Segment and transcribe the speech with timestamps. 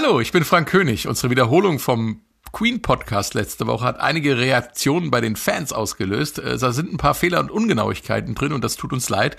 [0.00, 1.08] Hallo, ich bin Frank König.
[1.08, 2.20] Unsere Wiederholung vom
[2.52, 6.38] Queen Podcast letzte Woche hat einige Reaktionen bei den Fans ausgelöst.
[6.38, 9.36] Äh, da sind ein paar Fehler und Ungenauigkeiten drin und das tut uns leid.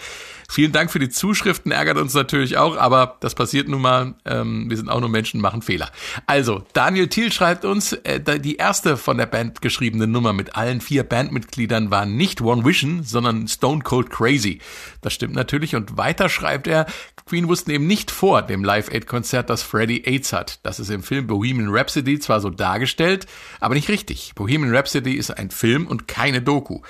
[0.49, 4.15] Vielen Dank für die Zuschriften, ärgert uns natürlich auch, aber das passiert nun mal.
[4.25, 5.91] Ähm, wir sind auch nur Menschen, machen Fehler.
[6.27, 10.81] Also, Daniel Thiel schreibt uns, äh, die erste von der Band geschriebene Nummer mit allen
[10.81, 14.59] vier Bandmitgliedern war nicht One Vision, sondern Stone Cold Crazy.
[15.01, 16.85] Das stimmt natürlich und weiter schreibt er,
[17.29, 20.59] Queen wussten eben nicht vor dem Live-Aid-Konzert, dass Freddie AIDS hat.
[20.63, 23.27] Das ist im Film Bohemian Rhapsody zwar so dargestellt,
[23.59, 24.33] aber nicht richtig.
[24.33, 26.81] Bohemian Rhapsody ist ein Film und keine Doku.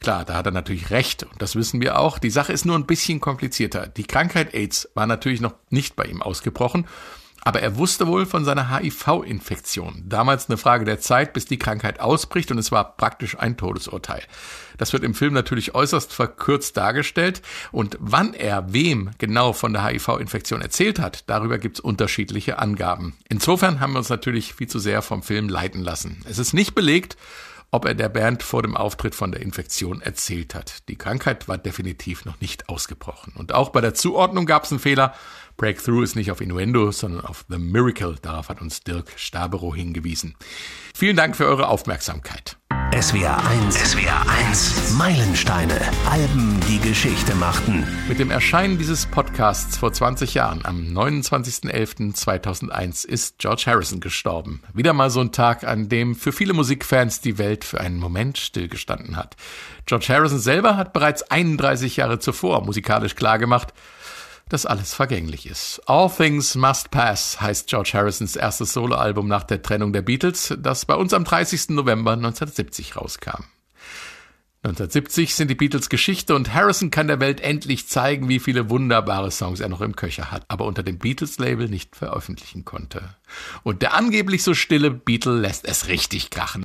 [0.00, 2.18] Klar, da hat er natürlich recht und das wissen wir auch.
[2.18, 3.86] Die Sache ist nur ein bisschen komplizierter.
[3.86, 6.86] Die Krankheit AIDS war natürlich noch nicht bei ihm ausgebrochen
[7.44, 10.04] aber er wusste wohl von seiner HIV-Infektion.
[10.06, 14.22] Damals eine Frage der Zeit, bis die Krankheit ausbricht und es war praktisch ein Todesurteil.
[14.78, 17.42] Das wird im Film natürlich äußerst verkürzt dargestellt
[17.72, 23.14] und wann er wem genau von der HIV-Infektion erzählt hat, darüber gibt's unterschiedliche Angaben.
[23.28, 26.24] Insofern haben wir uns natürlich viel zu sehr vom Film leiten lassen.
[26.28, 27.16] Es ist nicht belegt,
[27.74, 30.88] ob er der Band vor dem Auftritt von der Infektion erzählt hat.
[30.88, 33.32] Die Krankheit war definitiv noch nicht ausgebrochen.
[33.34, 35.14] Und auch bei der Zuordnung gab es einen Fehler.
[35.56, 38.16] Breakthrough ist nicht auf Innuendo, sondern auf The Miracle.
[38.20, 40.34] Darauf hat uns Dirk Stabero hingewiesen.
[40.94, 42.56] Vielen Dank für eure Aufmerksamkeit.
[43.00, 45.80] SWR 1, SWR 1, Meilensteine,
[46.10, 47.86] Alben, die Geschichte machten.
[48.06, 54.60] Mit dem Erscheinen dieses Podcasts vor 20 Jahren, am 29.11.2001, ist George Harrison gestorben.
[54.74, 58.36] Wieder mal so ein Tag, an dem für viele Musikfans die Welt für einen Moment
[58.36, 59.36] stillgestanden hat.
[59.86, 63.72] George Harrison selber hat bereits 31 Jahre zuvor musikalisch klargemacht,
[64.48, 65.80] dass alles vergänglich ist.
[65.86, 70.84] All Things Must Pass heißt George Harrisons erstes Soloalbum nach der Trennung der Beatles, das
[70.84, 71.70] bei uns am 30.
[71.70, 73.44] November 1970 rauskam.
[74.64, 79.32] 1970 sind die Beatles Geschichte und Harrison kann der Welt endlich zeigen, wie viele wunderbare
[79.32, 83.16] Songs er noch im Köcher hat, aber unter dem Beatles-Label nicht veröffentlichen konnte.
[83.64, 86.62] Und der angeblich so stille Beatle lässt es richtig krachen.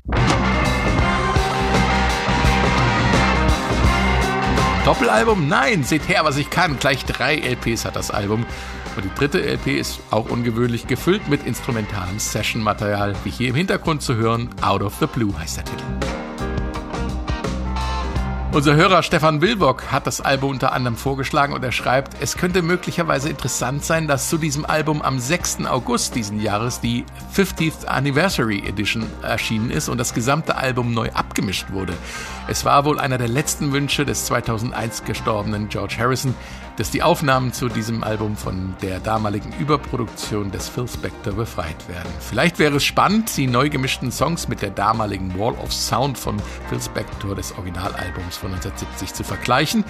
[4.88, 5.48] Doppelalbum?
[5.48, 6.78] Nein, seht her, was ich kann.
[6.78, 8.46] Gleich drei LPs hat das Album.
[8.96, 14.00] Und die dritte LP ist auch ungewöhnlich gefüllt mit instrumentalem Session-Material, wie hier im Hintergrund
[14.00, 14.48] zu hören.
[14.62, 15.84] Out of the Blue heißt der Titel.
[18.50, 22.62] Unser Hörer Stefan Wilbock hat das Album unter anderem vorgeschlagen und er schreibt, es könnte
[22.62, 25.66] möglicherweise interessant sein, dass zu diesem Album am 6.
[25.66, 27.04] August diesen Jahres die
[27.36, 31.92] 50th Anniversary Edition erschienen ist und das gesamte Album neu abgemischt wurde.
[32.48, 36.34] Es war wohl einer der letzten Wünsche des 2001 gestorbenen George Harrison,
[36.78, 42.08] dass die Aufnahmen zu diesem Album von der damaligen Überproduktion des Phil Spector befreit werden.
[42.20, 46.40] Vielleicht wäre es spannend, die neu gemischten Songs mit der damaligen Wall of Sound von
[46.68, 49.84] Phil Spector des Originalalbums von 1970 zu vergleichen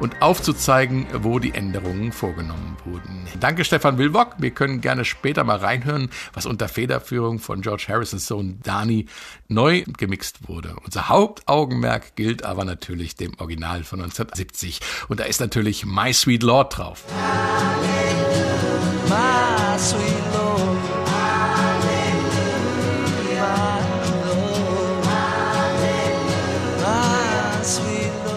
[0.00, 3.24] und aufzuzeigen, wo die Änderungen vorgenommen wurden.
[3.38, 4.34] Danke Stefan Wilbock.
[4.38, 9.06] Wir können gerne später mal reinhören, was unter Federführung von George Harrisons Sohn Dani
[9.46, 10.74] neu gemixt wurde.
[10.84, 16.31] Unser Hauptaugenmerk gilt aber natürlich dem Original von 1970 und da ist natürlich My Sweet
[16.32, 17.04] Sweet Lord drauf.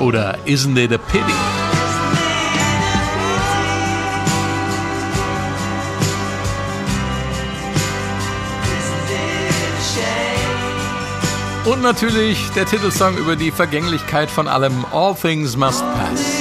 [0.01, 1.23] Oder Isn't It a Pity?
[11.63, 16.34] Und natürlich der Titelsong über die Vergänglichkeit von allem All Things Must Pass.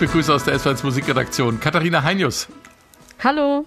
[0.00, 2.48] Begrüße aus der S1 Musikredaktion Katharina Heinius.
[3.22, 3.66] Hallo.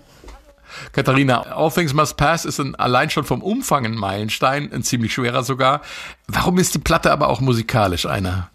[0.92, 5.14] Katharina, All Things Must Pass ist ein, allein schon vom Umfang ein Meilenstein, ein ziemlich
[5.14, 5.82] schwerer sogar.
[6.28, 8.50] Warum ist die Platte aber auch musikalisch einer?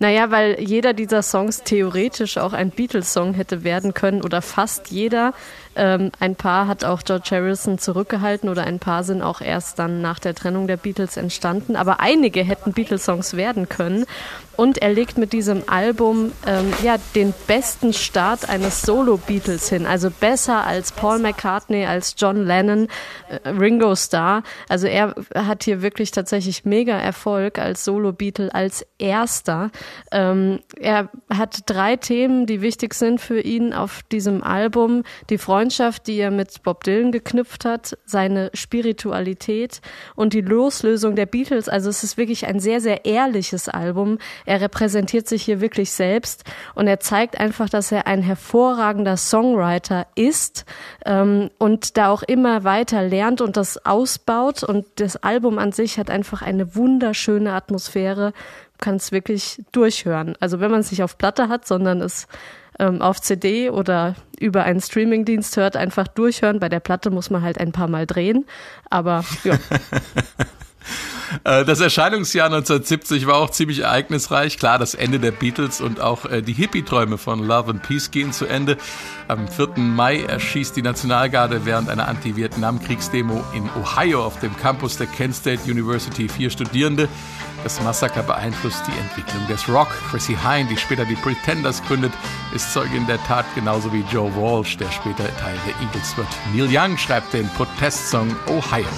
[0.00, 5.34] Naja, weil jeder dieser Songs theoretisch auch ein Beatles-Song hätte werden können oder fast jeder.
[5.78, 10.02] Ähm, ein paar hat auch George Harrison zurückgehalten oder ein paar sind auch erst dann
[10.02, 11.76] nach der Trennung der Beatles entstanden.
[11.76, 14.04] Aber einige hätten Beatles-Songs werden können.
[14.56, 19.86] Und er legt mit diesem Album ähm, ja, den besten Start eines Solo-Beatles hin.
[19.86, 22.88] Also besser als Paul McCartney, als John Lennon,
[23.28, 24.42] äh, Ringo Starr.
[24.68, 29.70] Also er hat hier wirklich tatsächlich mega Erfolg als Solo-Beatle, als erster.
[30.10, 35.04] Ähm, er hat drei Themen, die wichtig sind für ihn auf diesem Album.
[35.30, 39.82] Die Freundschaft Freundschaft, die er mit Bob Dylan geknüpft hat, seine Spiritualität
[40.16, 41.68] und die Loslösung der Beatles.
[41.68, 44.16] Also es ist wirklich ein sehr, sehr ehrliches Album.
[44.46, 46.44] Er repräsentiert sich hier wirklich selbst
[46.74, 50.64] und er zeigt einfach, dass er ein hervorragender Songwriter ist
[51.04, 54.62] ähm, und da auch immer weiter lernt und das ausbaut.
[54.62, 58.32] Und das Album an sich hat einfach eine wunderschöne Atmosphäre,
[58.78, 60.34] kann es wirklich durchhören.
[60.40, 62.26] Also wenn man es nicht auf Platte hat, sondern es
[62.78, 66.60] ähm, auf CD oder über einen Streamingdienst hört, einfach durchhören.
[66.60, 68.46] Bei der Platte muss man halt ein paar Mal drehen.
[68.90, 69.58] Aber ja.
[71.44, 74.58] Äh, das Erscheinungsjahr 1970 war auch ziemlich ereignisreich.
[74.58, 78.32] Klar, das Ende der Beatles und auch äh, die Hippie-Träume von Love and Peace gehen
[78.32, 78.76] zu Ende.
[79.28, 79.76] Am 4.
[79.76, 85.70] Mai erschießt die Nationalgarde während einer Anti-Vietnam-Kriegsdemo in Ohio auf dem Campus der Kent State
[85.70, 87.08] University vier Studierende.
[87.68, 89.88] Das Massaker beeinflusst die Entwicklung des Rock.
[90.10, 92.14] Chrissy Hine, die später die Pretenders gründet,
[92.54, 96.28] ist Zeugin der Tat, genauso wie Joe Walsh, der später Teil der Eagles wird.
[96.54, 98.88] Neil Young schreibt den Protestsong Ohio.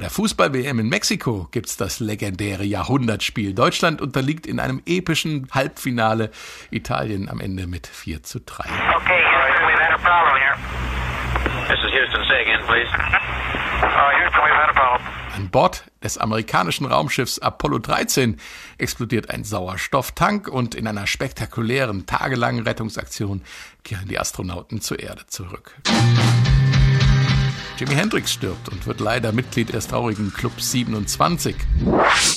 [0.00, 3.54] Der Fußball-WM in Mexiko gibt's das legendäre Jahrhundertspiel.
[3.54, 6.30] Deutschland unterliegt in einem epischen Halbfinale
[6.70, 8.64] Italien am Ende mit 4 zu 3.
[8.64, 10.56] Okay, Houston, we've had a problem here.
[11.68, 12.88] This is Houston, say again, please.
[13.82, 15.06] Uh, Houston, we've had a problem.
[15.36, 18.36] An Bord des amerikanischen Raumschiffs Apollo 13
[18.78, 23.42] explodiert ein Sauerstofftank und in einer spektakulären tagelangen Rettungsaktion
[23.84, 25.74] kehren die Astronauten zur Erde zurück.
[27.80, 31.56] Jimi Hendrix stirbt und wird leider Mitglied des traurigen Club 27.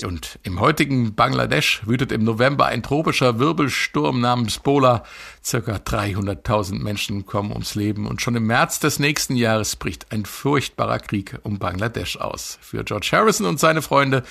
[0.06, 5.04] Und im heutigen Bangladesch wütet im November ein tropischer Wirbelsturm namens Bola.
[5.44, 10.24] Circa 300.000 Menschen kommen ums Leben und schon im März des nächsten Jahres bricht ein
[10.24, 12.58] furchtbarer Krieg um Bangladesch aus.
[12.62, 14.24] Für George Harrison und seine Freunde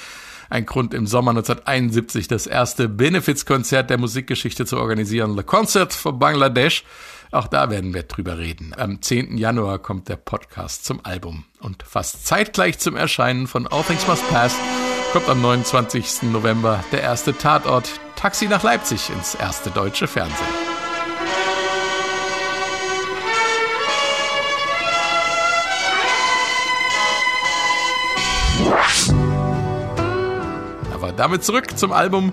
[0.48, 6.18] ein Grund im Sommer 1971 das erste Benefizkonzert der Musikgeschichte zu organisieren, The Concert for
[6.18, 6.84] Bangladesh.
[7.32, 8.74] Auch da werden wir drüber reden.
[8.76, 9.38] Am 10.
[9.38, 11.44] Januar kommt der Podcast zum Album.
[11.60, 14.54] Und fast zeitgleich zum Erscheinen von All Things Must Pass
[15.14, 16.24] kommt am 29.
[16.24, 20.46] November der erste Tatort Taxi nach Leipzig ins erste deutsche Fernsehen.
[30.92, 32.32] Aber damit zurück zum Album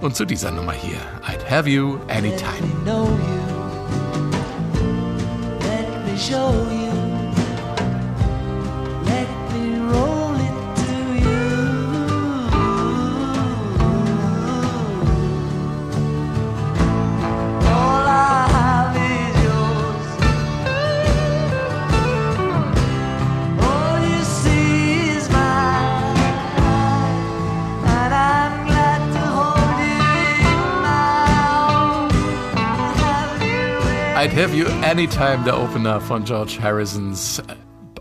[0.00, 1.00] und zu dieser Nummer hier.
[1.26, 3.49] I'd have you anytime.
[6.20, 6.89] Show you.
[34.20, 37.42] I'd have you anytime, der Opener von George Harrisons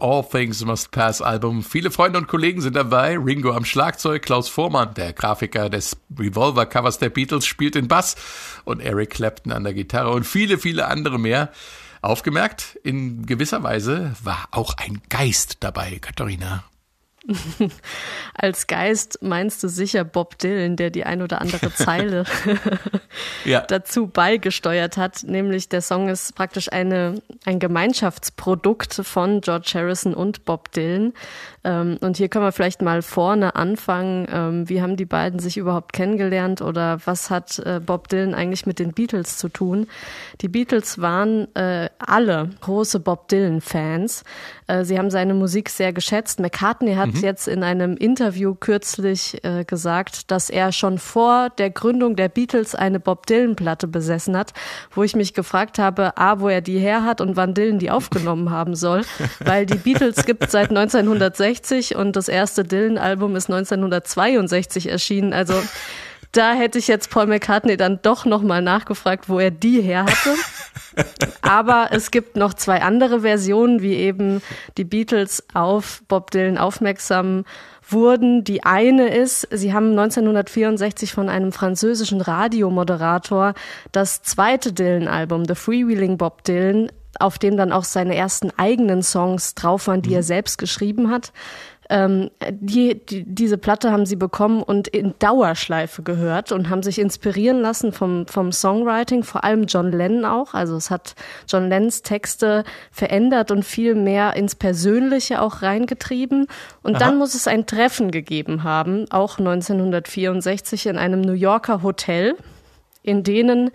[0.02, 1.64] All Things Must Pass Album.
[1.64, 3.18] Viele Freunde und Kollegen sind dabei.
[3.18, 8.18] Ringo am Schlagzeug, Klaus Vormann, der Grafiker des Revolver-Covers der Beatles, spielt den Bass
[8.66, 11.54] und Eric Clapton an der Gitarre und viele, viele andere mehr.
[12.02, 16.66] Aufgemerkt, in gewisser Weise war auch ein Geist dabei, Katharina.
[18.34, 22.24] Als Geist meinst du sicher Bob Dylan, der die ein oder andere Zeile
[23.46, 23.62] ja.
[23.62, 25.24] dazu beigesteuert hat.
[25.24, 31.14] Nämlich der Song ist praktisch eine, ein Gemeinschaftsprodukt von George Harrison und Bob Dylan.
[31.64, 34.28] Ähm, und hier können wir vielleicht mal vorne anfangen.
[34.32, 38.66] Ähm, wie haben die beiden sich überhaupt kennengelernt oder was hat äh, Bob Dylan eigentlich
[38.66, 39.88] mit den Beatles zu tun?
[40.42, 44.24] Die Beatles waren äh, alle große Bob Dylan-Fans.
[44.68, 46.40] Äh, sie haben seine Musik sehr geschätzt.
[46.40, 47.19] McCartney hat mhm.
[47.22, 52.76] Jetzt in einem Interview kürzlich äh, gesagt, dass er schon vor der Gründung der Beatles
[52.76, 54.54] eine Bob Dylan-Platte besessen hat,
[54.94, 57.92] wo ich mich gefragt habe, a, wo er die her hat und wann Dylan die
[57.92, 59.02] aufgenommen haben soll,
[59.40, 65.34] weil die Beatles gibt seit 1960 1960 und das erste Dylan-Album ist 1962 erschienen.
[65.34, 65.54] Also
[66.32, 70.36] da hätte ich jetzt Paul McCartney dann doch nochmal nachgefragt, wo er die her hatte.
[71.42, 74.42] Aber es gibt noch zwei andere Versionen, wie eben
[74.78, 77.46] die Beatles auf Bob Dylan aufmerksam
[77.88, 78.44] wurden.
[78.44, 83.54] Die eine ist, sie haben 1964 von einem französischen Radiomoderator
[83.92, 89.56] das zweite Dylan-Album, The Freewheeling Bob Dylan, auf dem dann auch seine ersten eigenen Songs
[89.56, 90.28] drauf waren, die er mhm.
[90.28, 91.32] selbst geschrieben hat,
[91.92, 97.00] Ähm, die, die, diese Platte haben sie bekommen und in Dauerschleife gehört und haben sich
[97.00, 100.54] inspirieren lassen vom, vom Songwriting, vor allem John Lennon auch.
[100.54, 101.16] Also es hat
[101.48, 106.46] John Lennons Texte verändert und viel mehr ins Persönliche auch reingetrieben.
[106.84, 107.06] Und Aha.
[107.06, 112.36] dann muss es ein Treffen gegeben haben, auch 1964 in einem New Yorker Hotel,
[113.02, 113.72] in denen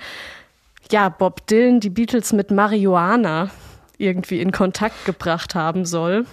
[0.91, 3.51] ja, Bob Dylan die Beatles mit Marihuana
[3.99, 6.27] irgendwie in Kontakt gebracht haben soll.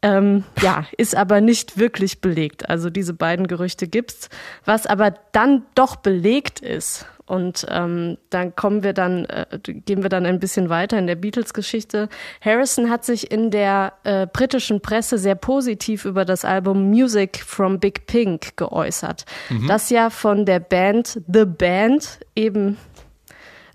[0.00, 2.68] Ähm, ja, ist aber nicht wirklich belegt.
[2.68, 4.28] Also diese beiden Gerüchte gibt's.
[4.64, 10.08] Was aber dann doch belegt ist, und ähm, dann kommen wir dann, äh, gehen wir
[10.08, 12.08] dann ein bisschen weiter in der Beatles-Geschichte.
[12.40, 17.80] Harrison hat sich in der äh, britischen Presse sehr positiv über das Album Music from
[17.80, 19.68] Big Pink geäußert, mhm.
[19.68, 22.78] das ja von der Band The Band eben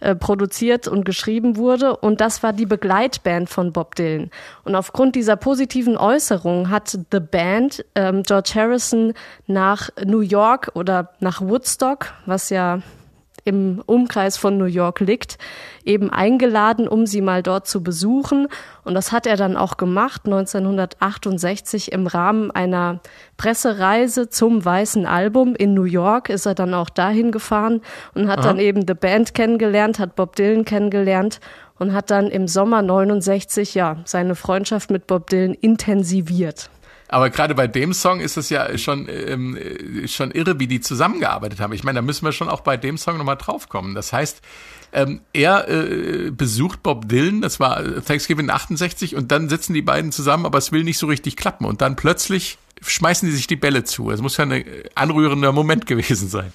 [0.04, 1.96] äh, produziert und geschrieben wurde.
[1.96, 4.32] Und das war die Begleitband von Bob Dylan.
[4.66, 9.14] Und aufgrund dieser positiven Äußerung hat The Band ähm, George Harrison
[9.48, 12.82] nach New York oder nach Woodstock, was ja
[13.44, 15.38] im Umkreis von New York liegt,
[15.84, 18.48] eben eingeladen, um sie mal dort zu besuchen.
[18.84, 23.00] Und das hat er dann auch gemacht, 1968 im Rahmen einer
[23.38, 27.82] Pressereise zum Weißen Album in New York ist er dann auch dahin gefahren
[28.14, 28.48] und hat Aha.
[28.48, 31.40] dann eben The Band kennengelernt, hat Bob Dylan kennengelernt
[31.80, 36.70] und hat dann im Sommer 69 ja seine Freundschaft mit Bob Dylan intensiviert.
[37.14, 39.56] Aber gerade bei dem Song ist es ja schon, ähm,
[40.08, 41.72] schon irre, wie die zusammengearbeitet haben.
[41.72, 43.94] Ich meine, da müssen wir schon auch bei dem Song nochmal draufkommen.
[43.94, 44.42] Das heißt,
[44.94, 50.12] ähm, er äh, besucht Bob Dylan, das war Thanksgiving 68, und dann sitzen die beiden
[50.12, 51.66] zusammen, aber es will nicht so richtig klappen.
[51.66, 54.10] Und dann plötzlich schmeißen die sich die Bälle zu.
[54.10, 54.66] Es muss ja ein
[54.96, 56.52] anrührender Moment gewesen sein.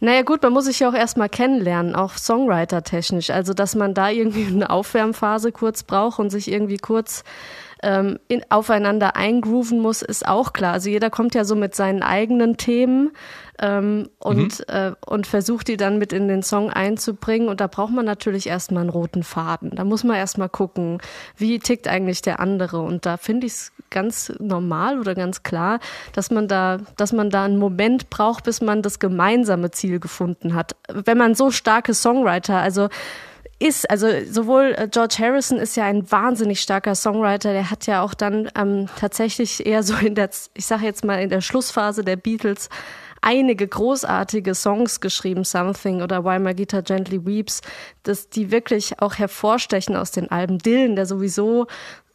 [0.00, 3.30] Naja gut, man muss sich ja auch erstmal kennenlernen, auch Songwriter-technisch.
[3.30, 7.22] Also dass man da irgendwie eine Aufwärmphase kurz braucht und sich irgendwie kurz
[7.82, 10.72] ähm, in, aufeinander eingrooven muss, ist auch klar.
[10.72, 13.12] Also jeder kommt ja so mit seinen eigenen Themen
[13.60, 14.74] ähm, und, mhm.
[14.74, 17.48] äh, und versucht die dann mit in den Song einzubringen.
[17.48, 19.72] Und da braucht man natürlich erstmal einen roten Faden.
[19.74, 20.98] Da muss man erstmal gucken,
[21.36, 22.80] wie tickt eigentlich der andere.
[22.80, 25.80] Und da finde ich es ganz normal oder ganz klar,
[26.12, 30.54] dass man da, dass man da einen Moment braucht, bis man das gemeinsame Ziel gefunden
[30.54, 30.76] hat.
[30.92, 32.88] Wenn man so starke Songwriter, also
[33.58, 38.02] ist, also sowohl äh, George Harrison ist ja ein wahnsinnig starker Songwriter, der hat ja
[38.02, 42.04] auch dann ähm, tatsächlich eher so in der, ich sage jetzt mal in der Schlussphase
[42.04, 42.68] der Beatles
[43.20, 47.62] einige großartige Songs geschrieben, Something oder Why My Guitar Gently Weeps,
[48.04, 50.58] dass die wirklich auch hervorstechen aus den Alben.
[50.58, 51.66] Dylan, der sowieso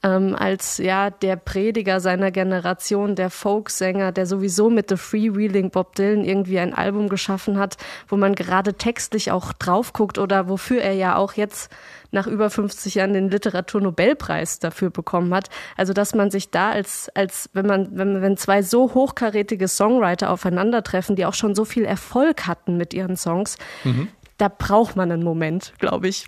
[0.04, 5.96] ähm, als ja der Prediger seiner Generation, der Folksänger, der sowieso mit The Freewheeling Bob
[5.96, 10.82] Dylan irgendwie ein Album geschaffen hat, wo man gerade textlich auch drauf guckt oder wofür
[10.82, 11.72] er ja auch jetzt
[12.12, 15.50] nach über 50 Jahren den Literaturnobelpreis dafür bekommen hat.
[15.78, 20.30] Also dass man sich da als als wenn man wenn, wenn zwei so hochkarätige Songwriter
[20.30, 24.10] aufeinandertreffen, die auch schon so viel Erfolg hatten mit ihren Songs, mhm.
[24.38, 26.28] da braucht man einen Moment, glaube ich.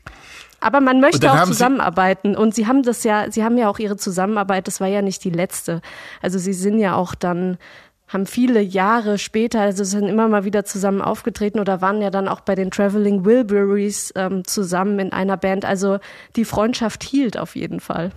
[0.65, 2.35] Aber man möchte auch zusammenarbeiten.
[2.35, 5.23] Und sie haben das ja, sie haben ja auch ihre Zusammenarbeit, das war ja nicht
[5.23, 5.79] die letzte.
[6.23, 7.59] Also sie sind ja auch dann,
[8.07, 12.27] haben viele Jahre später, also sind immer mal wieder zusammen aufgetreten oder waren ja dann
[12.27, 15.65] auch bei den Traveling Wilburys ähm, zusammen in einer Band.
[15.65, 15.99] Also
[16.35, 18.09] die Freundschaft hielt auf jeden Fall.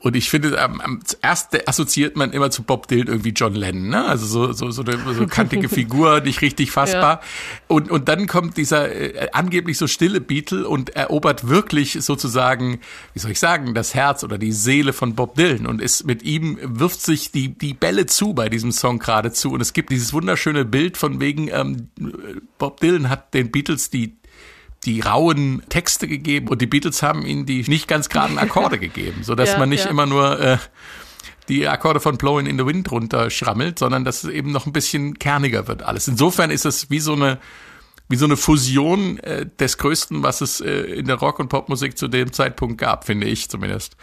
[0.00, 4.04] Und ich finde, ähm, zuerst assoziiert man immer zu Bob Dylan irgendwie John Lennon, ne?
[4.04, 7.20] Also so, so, so eine so kantige Figur, nicht richtig fassbar.
[7.20, 7.20] Ja.
[7.66, 12.78] Und, und dann kommt dieser äh, angeblich so stille Beatle und erobert wirklich sozusagen,
[13.12, 16.22] wie soll ich sagen, das Herz oder die Seele von Bob Dylan und ist mit
[16.22, 19.50] ihm, wirft sich die, die Bälle zu bei diesem Song geradezu.
[19.50, 21.88] Und es gibt dieses wunderschöne Bild von wegen, ähm,
[22.58, 24.16] Bob Dylan hat den Beatles die
[24.84, 29.22] die rauen Texte gegeben und die Beatles haben ihnen die nicht ganz geraden Akkorde gegeben,
[29.22, 29.90] so dass ja, man nicht ja.
[29.90, 30.58] immer nur äh,
[31.48, 35.18] die Akkorde von Blowing in the Wind runterschrammelt, sondern dass es eben noch ein bisschen
[35.18, 36.06] kerniger wird alles.
[36.08, 37.38] Insofern ist es wie so eine
[38.10, 41.98] wie so eine Fusion äh, des Größten, was es äh, in der Rock- und Popmusik
[41.98, 43.96] zu dem Zeitpunkt gab, finde ich zumindest.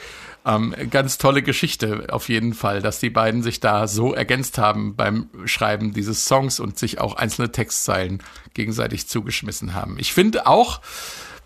[0.45, 4.95] Ähm, ganz tolle Geschichte auf jeden Fall, dass die beiden sich da so ergänzt haben
[4.95, 8.21] beim Schreiben dieses Songs und sich auch einzelne Textzeilen
[8.53, 9.97] gegenseitig zugeschmissen haben.
[9.97, 10.81] Ich finde auch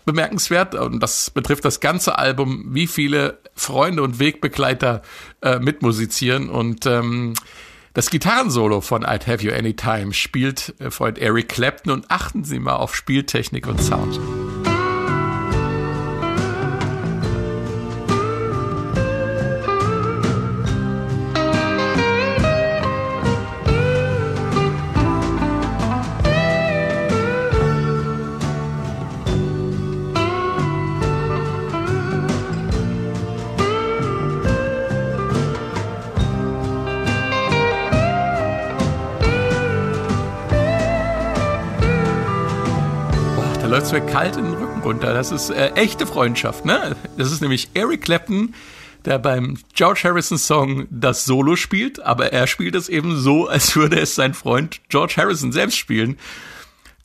[0.04, 5.02] bemerkenswert, und das betrifft das ganze Album, wie viele Freunde und Wegbegleiter
[5.42, 7.34] äh, mitmusizieren und ähm,
[7.92, 12.58] das Gitarrensolo von I'd Have You Anytime spielt äh, Freund Eric Clapton und achten Sie
[12.58, 14.20] mal auf Spieltechnik und Sound.
[43.70, 45.14] Läuft es mir kalt in den Rücken runter.
[45.14, 46.96] Das ist äh, echte Freundschaft, ne?
[47.16, 48.52] Das ist nämlich Eric Clapton,
[49.04, 53.76] der beim George Harrison Song das Solo spielt, aber er spielt es eben so, als
[53.76, 56.18] würde es sein Freund George Harrison selbst spielen.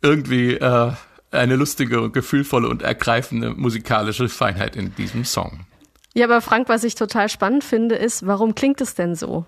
[0.01, 0.91] Irgendwie äh,
[1.29, 5.67] eine lustige, gefühlvolle und ergreifende musikalische Feinheit in diesem Song.
[6.15, 9.45] Ja, aber Frank, was ich total spannend finde, ist, warum klingt es denn so?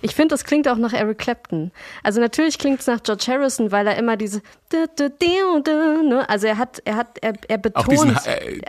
[0.00, 1.70] Ich finde, das klingt auch nach Eric Clapton.
[2.02, 6.24] Also natürlich klingt es nach George Harrison, weil er immer diese ne?
[6.28, 8.60] also er hat er hat er, er betont diesen, äh,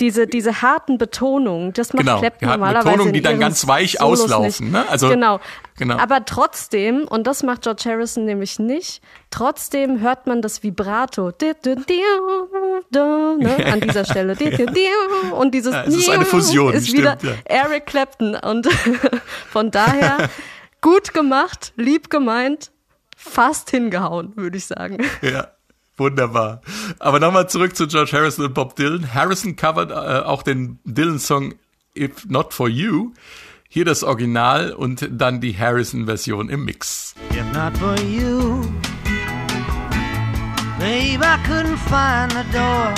[0.00, 1.72] diese diese harten Betonungen.
[1.72, 4.70] Das macht genau, Clapton normalerweise Betonungen, die dann ganz weich Solos auslaufen.
[4.70, 4.88] Ne?
[4.88, 5.40] Also genau.
[5.76, 5.98] genau.
[5.98, 9.02] Aber trotzdem und das macht George Harrison nämlich nicht.
[9.32, 11.76] Trotzdem hört man das Vibrato ne?
[13.72, 14.36] an dieser Stelle
[15.32, 16.74] und dieses ja, es ist eine Fusion.
[16.74, 17.38] Ist wieder stimmt, ja.
[17.46, 18.68] Eric Clapton und
[19.50, 20.28] von daher
[20.82, 22.72] gut gemacht, lieb gemeint,
[23.16, 24.98] fast hingehauen, würde ich sagen.
[25.22, 25.48] Ja.
[25.96, 26.62] Wunderbar.
[26.98, 29.14] Aber nochmal zurück zu George Harrison und Bob Dylan.
[29.14, 31.54] Harrison covert äh, auch den Dylan-Song
[31.96, 33.12] If Not For You.
[33.68, 37.14] Hier das Original und dann die Harrison-Version im Mix.
[37.30, 38.64] If not for you,
[40.82, 42.88] babe, I couldn't find the door.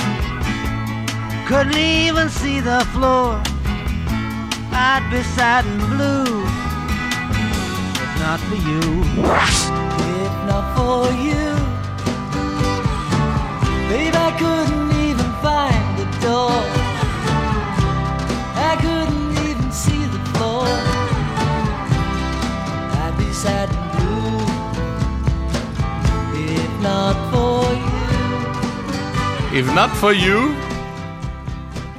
[1.45, 3.39] Couldn't even see the floor.
[4.71, 6.45] I'd be sad and blue
[8.25, 8.85] not for you.
[10.23, 11.45] If not for you,
[13.89, 16.84] babe, I couldn't even find the door.
[29.55, 30.49] If not for you.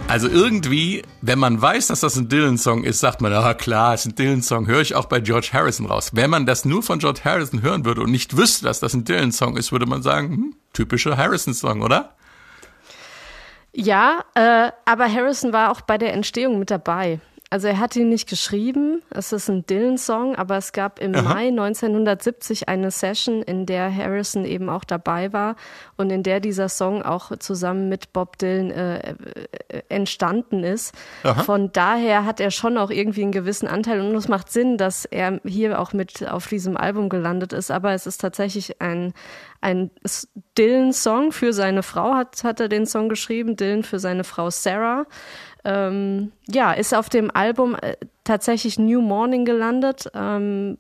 [0.09, 4.05] Also irgendwie, wenn man weiß, dass das ein Dylan-Song ist, sagt man, ah klar, ist
[4.05, 6.11] ein Dylan-Song, höre ich auch bei George Harrison raus.
[6.13, 9.07] Wenn man das nur von George Harrison hören würde und nicht wüsste, dass das ein
[9.07, 12.15] Dylan-Song ist, würde man sagen, hm, typischer Harrison-Song, oder?
[13.73, 17.21] Ja, äh, aber Harrison war auch bei der Entstehung mit dabei.
[17.49, 21.23] Also er hat ihn nicht geschrieben, es ist ein Dylan-Song, aber es gab im Aha.
[21.23, 25.55] Mai 1970 eine Session, in der Harrison eben auch dabei war
[25.97, 30.93] und in der dieser Song auch zusammen mit Bob Dylan äh, äh, entstanden ist.
[31.23, 31.45] Aha.
[31.45, 35.05] Von daher hat er schon auch irgendwie einen gewissen Anteil und es macht Sinn, dass
[35.05, 39.15] er hier auch mit auf diesem Album gelandet ist, aber es ist tatsächlich ein,
[39.61, 39.93] ein
[40.59, 45.07] Dylan-Song für seine Frau, hat, hat er den Song geschrieben, Dylan für seine Frau Sarah
[45.67, 50.79] ähm, ja, ist auf dem Album äh, tatsächlich New Morning gelandet, ähm,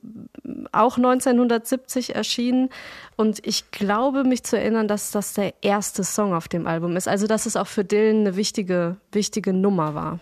[0.70, 2.70] auch 1970 erschienen.
[3.16, 7.08] Und ich glaube, mich zu erinnern, dass das der erste Song auf dem Album ist.
[7.08, 10.20] Also, dass es auch für Dylan eine wichtige, wichtige Nummer war.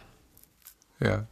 [0.99, 1.25] Ja.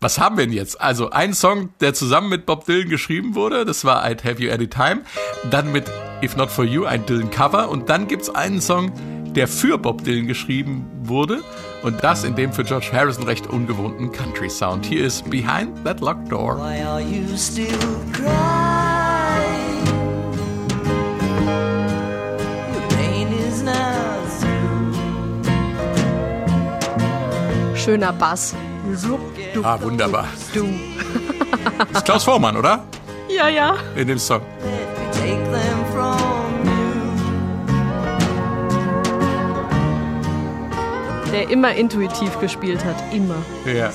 [0.00, 0.80] Was haben wir denn jetzt?
[0.80, 4.50] Also ein Song, der zusammen mit Bob Dylan geschrieben wurde, das war I'd Have You
[4.50, 5.02] Anytime.
[5.50, 5.84] Dann mit
[6.22, 7.68] If Not For You ein Dylan Cover.
[7.68, 8.92] Und dann gibt's einen Song,
[9.34, 11.42] der für Bob Dylan geschrieben wurde.
[11.86, 14.84] Und das in dem für George Harrison recht ungewohnten Country Sound.
[14.84, 16.56] Hier ist Behind That Locked Door.
[16.56, 17.68] Why are you still
[18.12, 19.86] crying?
[22.74, 23.76] Your pain is not
[27.76, 28.52] Schöner Bass.
[29.62, 30.26] Ah, wunderbar.
[30.52, 30.66] Du.
[31.78, 32.82] Das ist Klaus Vormann, oder?
[33.28, 33.76] Ja, ja.
[33.94, 34.40] In dem Song.
[41.36, 42.96] Der immer intuitiv gespielt hat.
[43.12, 43.34] Immer.
[43.66, 43.92] Ja.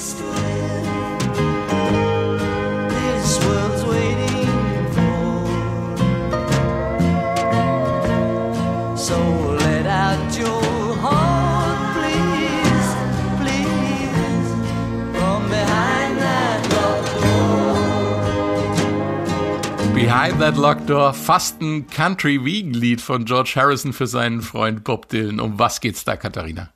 [19.95, 25.39] Behind That Locked Door, fast ein Country-Wiegenlied von George Harrison für seinen Freund Bob Dylan.
[25.39, 26.69] Um was geht's da, Katharina?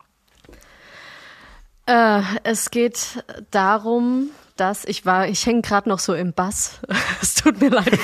[1.86, 6.80] Äh, es geht darum, dass ich war, ich hänge gerade noch so im Bass.
[7.22, 8.00] es tut mir leid.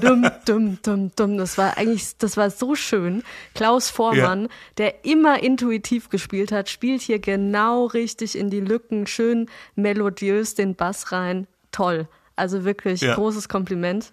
[0.00, 1.38] dum, dum, dum, dum.
[1.38, 3.22] Das war eigentlich, das war so schön.
[3.54, 4.48] Klaus Vormann, ja.
[4.78, 10.74] der immer intuitiv gespielt hat, spielt hier genau richtig in die Lücken, schön melodiös den
[10.74, 11.46] Bass rein.
[11.70, 12.08] Toll.
[12.34, 13.14] Also wirklich ja.
[13.14, 14.12] großes Kompliment.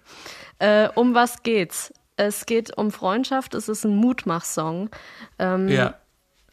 [0.60, 1.92] Äh, um was geht's?
[2.18, 3.54] Es geht um Freundschaft.
[3.56, 4.90] Es ist ein Mutmachsong.
[5.40, 5.96] Ähm, ja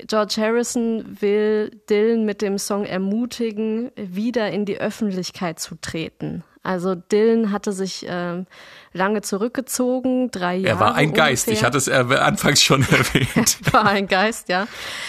[0.07, 6.45] George Harrison will Dylan mit dem Song ermutigen, wieder in die Öffentlichkeit zu treten.
[6.67, 8.45] Also Dylan hatte sich äh,
[8.93, 10.69] lange zurückgezogen, drei Jahre.
[10.77, 11.27] Er war ein ungefähr.
[11.29, 13.59] Geist, ich hatte es anfangs schon erwähnt.
[13.67, 14.67] Er war ein Geist, ja.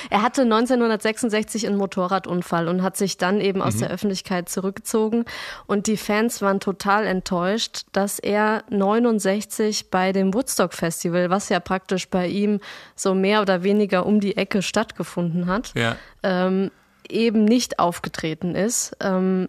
[0.10, 3.80] Er hatte 1966 einen Motorradunfall und hat sich dann eben aus Mhm.
[3.80, 5.26] der Öffentlichkeit zurückgezogen.
[5.66, 11.60] Und die Fans waren total enttäuscht, dass er 69 bei dem Woodstock Festival, was ja
[11.60, 12.60] praktisch bei ihm
[12.96, 15.96] so mehr oder weniger um die Ecke stattgefunden hat, Ja.
[16.24, 16.72] ähm,
[17.10, 18.96] eben nicht aufgetreten ist.
[19.00, 19.48] Ähm,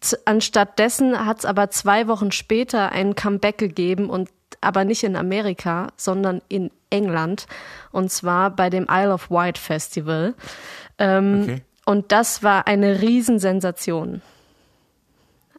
[0.00, 4.28] z- anstatt dessen hat es aber zwei Wochen später ein Comeback gegeben und
[4.60, 7.46] aber nicht in Amerika, sondern in England
[7.92, 10.34] und zwar bei dem Isle of Wight Festival.
[10.98, 11.62] Ähm, Okay.
[11.84, 14.20] Und das war eine Riesensensation.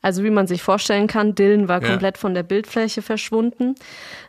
[0.01, 1.89] Also wie man sich vorstellen kann, Dylan war Ja.
[1.89, 3.75] komplett von der Bildfläche verschwunden.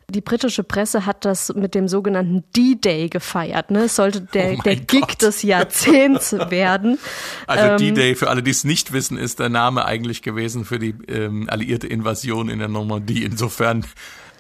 [0.09, 3.71] Die britische Presse hat das mit dem sogenannten D-Day gefeiert.
[3.71, 3.85] Ne?
[3.85, 6.99] Es sollte der, Oh der Gig des Jahrzehnts werden.
[7.47, 10.81] Also Ähm, D-Day, für alle, die es nicht wissen, ist der Name eigentlich gewesen für
[10.81, 13.23] die ähm, alliierte Invasion in der Normandie.
[13.23, 13.85] Insofern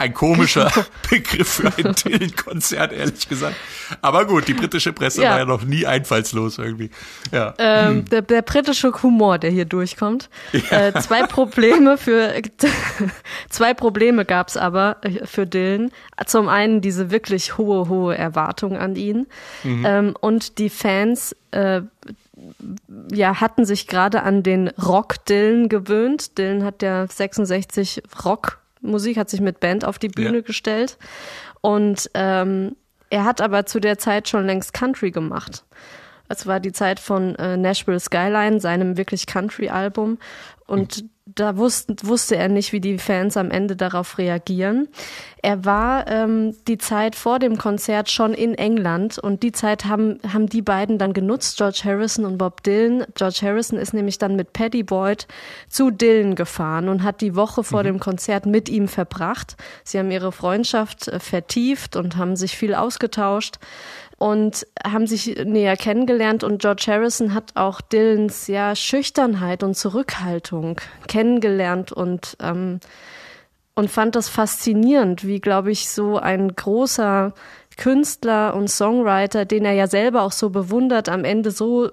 [0.00, 0.70] ein komischer
[1.10, 3.54] Begriff für ein Dylan-Konzert, ehrlich gesagt.
[4.00, 5.30] Aber gut, die britische Presse Ja.
[5.32, 6.90] war ja noch nie einfallslos irgendwie.
[7.32, 7.54] Ja.
[7.58, 10.30] Ähm, der, der britische Humor, der hier durchkommt.
[10.52, 12.32] Äh, zwei Probleme für
[13.50, 15.90] zwei Probleme gab es aber äh, für Dylan.
[16.26, 19.26] Zum einen diese wirklich hohe, hohe Erwartung an ihn
[19.64, 21.36] ähm, und die Fans.
[21.50, 21.82] Äh,
[23.12, 26.38] ja, hatten sich gerade an den Rock Dylan gewöhnt.
[26.38, 28.02] Dylan hat ja 66
[28.82, 30.42] Rockmusik, hat sich mit Band auf die Bühne Ja.
[30.42, 30.98] gestellt.
[31.60, 32.76] Und ähm,
[33.10, 35.64] er hat aber zu der Zeit schon längst Country gemacht.
[36.28, 40.18] Es war die Zeit von äh, Nashville Skyline, seinem wirklich Country-Album.
[40.70, 44.88] Und da wusste, wusste er nicht, wie die Fans am Ende darauf reagieren.
[45.42, 50.18] Er war ähm, die Zeit vor dem Konzert schon in England und die Zeit haben,
[50.32, 53.04] haben die beiden dann genutzt, George Harrison und Bob Dylan.
[53.14, 55.26] George Harrison ist nämlich dann mit Paddy Boyd
[55.68, 59.56] zu Dylan gefahren und hat die Woche vor dem Konzert mit ihm verbracht.
[59.82, 63.56] Sie haben ihre Freundschaft äh, vertieft und haben sich viel ausgetauscht
[64.20, 70.78] und haben sich näher kennengelernt und George Harrison hat auch Dylans ja Schüchternheit und Zurückhaltung
[71.08, 72.80] kennengelernt und ähm,
[73.74, 77.32] und fand das faszinierend, wie glaube ich so ein großer
[77.78, 81.90] Künstler und Songwriter, den er ja selber auch so bewundert, am Ende so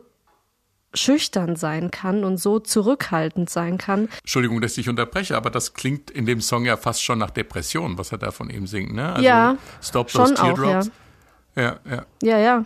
[0.94, 4.10] schüchtern sein kann und so zurückhaltend sein kann.
[4.20, 7.98] Entschuldigung, dass ich unterbreche, aber das klingt in dem Song ja fast schon nach Depression,
[7.98, 9.14] was er da von ihm singt, ne?
[9.14, 10.92] Also Ja, Stop those schon auch, teardrops.
[11.58, 12.06] Ja, ja.
[12.22, 12.66] Ja, ja.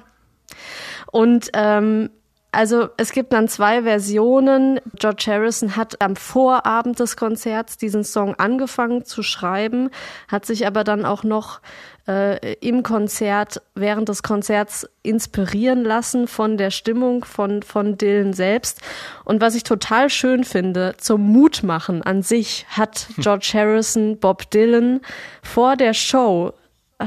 [1.12, 2.10] Und ähm,
[2.54, 4.82] also es gibt dann zwei Versionen.
[4.95, 9.89] George Harrison hat am Vorabend des Konzerts diesen Song angefangen zu schreiben,
[10.27, 11.62] hat sich aber dann auch noch
[12.10, 18.82] äh, im Konzert, während des Konzerts inspirieren lassen von der Stimmung von, von Dylan selbst.
[19.23, 24.99] Und was ich total schön finde, zum Mutmachen an sich hat George Harrison Bob Dylan
[25.41, 26.54] vor der Show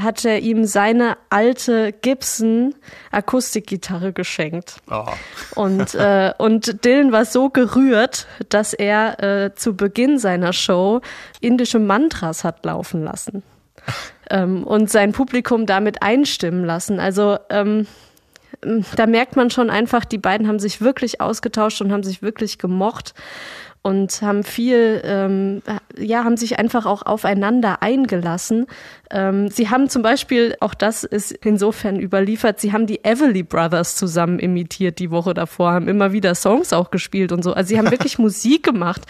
[0.02, 2.74] hat er ihm seine alte Gibson
[3.10, 4.76] Akustikgitarre geschenkt.
[4.90, 5.06] Oh.
[5.54, 11.00] Und, äh, und Dylan war so gerührt, dass er äh, zu Beginn seiner Show
[11.40, 13.42] indische Mantras hat laufen lassen.
[14.30, 17.00] ähm, und sein Publikum damit einstimmen lassen.
[17.00, 17.86] Also ähm,
[18.96, 22.58] da merkt man schon einfach, die beiden haben sich wirklich ausgetauscht und haben sich wirklich
[22.58, 23.14] gemocht
[23.82, 25.62] und haben viel, ähm,
[25.98, 28.66] ja, haben sich einfach auch aufeinander eingelassen.
[29.10, 33.96] Ähm, sie haben zum Beispiel, auch das ist insofern überliefert, sie haben die Everly Brothers
[33.96, 37.52] zusammen imitiert die Woche davor, haben immer wieder Songs auch gespielt und so.
[37.52, 39.02] Also sie haben wirklich Musik gemacht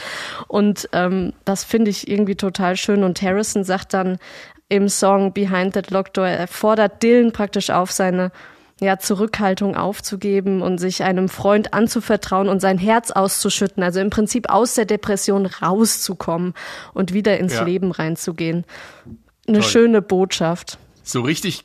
[0.48, 3.04] und ähm, das finde ich irgendwie total schön.
[3.04, 4.18] Und Harrison sagt dann
[4.68, 8.32] im Song Behind That Locked Door, er fordert Dylan praktisch auf, seine
[8.80, 13.82] ja, Zurückhaltung aufzugeben und sich einem Freund anzuvertrauen und sein Herz auszuschütten.
[13.82, 16.54] Also im Prinzip aus der Depression rauszukommen
[16.92, 17.64] und wieder ins Ja.
[17.64, 18.64] Leben reinzugehen.
[19.46, 19.68] Eine Toll.
[19.68, 20.78] schöne Botschaft.
[21.02, 21.64] So richtig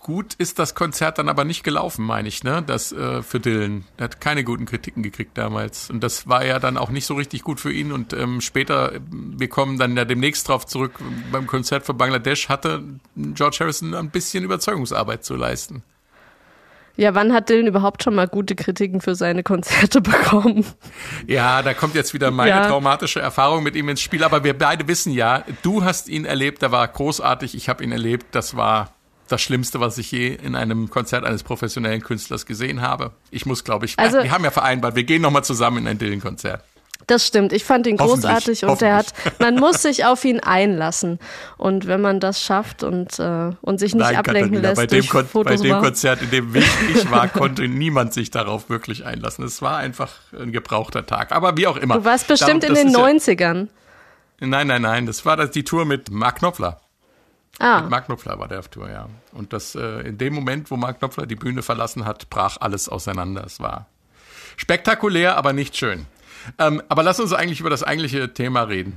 [0.00, 2.64] gut ist das Konzert dann aber nicht gelaufen, meine ich, ne?
[2.66, 3.84] Das äh, für Dylan.
[3.96, 5.90] Er hat keine guten Kritiken gekriegt damals.
[5.90, 7.92] Und das war ja dann auch nicht so richtig gut für ihn.
[7.92, 10.94] Und ähm, später, äh, wir kommen dann ja demnächst drauf zurück,
[11.30, 12.82] beim Konzert für Bangladesch hatte
[13.14, 15.82] George Harrison ein bisschen Überzeugungsarbeit zu leisten.
[17.00, 20.66] Ja, wann hat Dylan überhaupt schon mal gute Kritiken für seine Konzerte bekommen?
[21.26, 22.66] Ja, da kommt jetzt wieder meine Ja.
[22.68, 24.22] traumatische Erfahrung mit ihm ins Spiel.
[24.22, 27.54] Aber wir beide wissen ja, du hast ihn erlebt, der war großartig.
[27.54, 28.92] Ich habe ihn erlebt, das war
[29.28, 33.12] das Schlimmste, was ich je in einem Konzert eines professionellen Künstlers gesehen habe.
[33.30, 35.98] Ich muss, glaube ich, Also- wir haben ja vereinbart, wir gehen nochmal zusammen in ein
[35.98, 36.62] Dylan-Konzert.
[37.10, 37.52] Das stimmt.
[37.52, 41.18] Ich fand ihn großartig und er hat, man muss sich auf ihn einlassen.
[41.56, 44.86] Und wenn man das schafft und, äh, und sich nicht Nein, ablenken Katharina, lässt bei
[44.86, 46.54] dem, Kon Fotos bei dem Konzert, in dem
[46.94, 49.44] ich war, konnte niemand sich darauf wirklich einlassen.
[49.44, 51.32] Es war einfach ein gebrauchter Tag.
[51.32, 51.96] Aber wie auch immer.
[51.96, 53.66] Du warst bestimmt Darum, in den 90ern.
[54.40, 55.06] Ja, nein, nein, nein.
[55.06, 56.80] Das war das, die Tour mit Mark Knopfler.
[57.58, 57.80] Ah.
[57.80, 59.08] Mit Mark Knopfler war der auf Tour, ja.
[59.32, 62.88] Und das äh, in dem Moment, wo Mark Knopfler die Bühne verlassen hat, brach alles
[62.88, 63.42] auseinander.
[63.44, 63.86] Es war
[64.56, 66.06] spektakulär, aber nicht schön.
[66.58, 68.94] Ähm, aber lass uns eigentlich über das eigentliche Thema reden.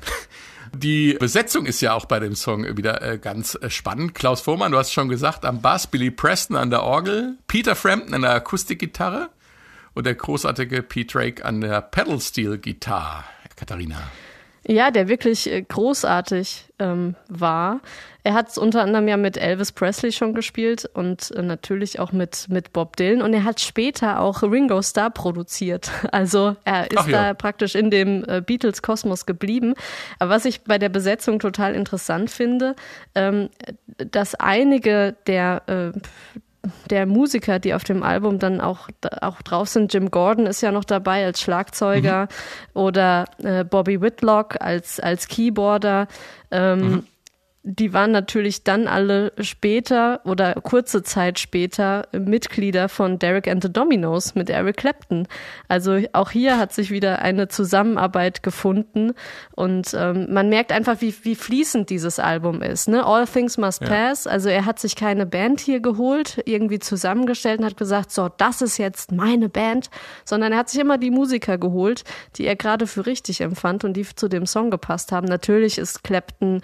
[0.75, 4.15] Die Besetzung ist ja auch bei dem Song wieder äh, ganz äh, spannend.
[4.15, 8.15] Klaus Vormann, du hast schon gesagt, am Bass, Billy Preston an der Orgel, Peter Frampton
[8.15, 9.29] an der Akustikgitarre
[9.93, 13.23] und der großartige Pete Drake an der Pedal Steel Gitarre.
[13.55, 13.97] Katharina.
[14.65, 17.81] Ja, der wirklich äh, großartig ähm, war.
[18.23, 22.47] Er hat unter anderem ja mit Elvis Presley schon gespielt und äh, natürlich auch mit,
[22.47, 23.21] mit Bob Dylan.
[23.21, 25.91] Und er hat später auch Ringo Starr produziert.
[26.13, 27.29] Also er ist ja.
[27.29, 29.73] da praktisch in dem äh, Beatles-Kosmos geblieben.
[30.19, 32.75] Aber was ich bei der Besetzung total interessant finde,
[33.15, 33.49] ähm,
[33.97, 35.99] dass einige der äh,
[36.89, 38.89] der Musiker, die auf dem Album dann auch,
[39.21, 39.93] auch drauf sind.
[39.93, 42.23] Jim Gordon ist ja noch dabei als Schlagzeuger
[42.73, 42.81] mhm.
[42.81, 46.07] oder äh, Bobby Whitlock als, als Keyboarder.
[46.51, 47.03] Ähm, mhm
[47.65, 53.71] die waren natürlich dann alle später oder kurze Zeit später Mitglieder von Derek and the
[53.71, 55.27] Dominoes mit Eric Clapton.
[55.69, 59.13] Also auch hier hat sich wieder eine Zusammenarbeit gefunden
[59.55, 62.89] und ähm, man merkt einfach, wie, wie fließend dieses Album ist.
[62.89, 63.05] Ne?
[63.05, 63.87] All Things Must ja.
[63.87, 64.27] Pass.
[64.27, 68.61] Also er hat sich keine Band hier geholt, irgendwie zusammengestellt und hat gesagt, so, das
[68.61, 69.89] ist jetzt meine Band,
[70.25, 72.03] sondern er hat sich immer die Musiker geholt,
[72.35, 75.27] die er gerade für richtig empfand und die zu dem Song gepasst haben.
[75.27, 76.61] Natürlich ist Clapton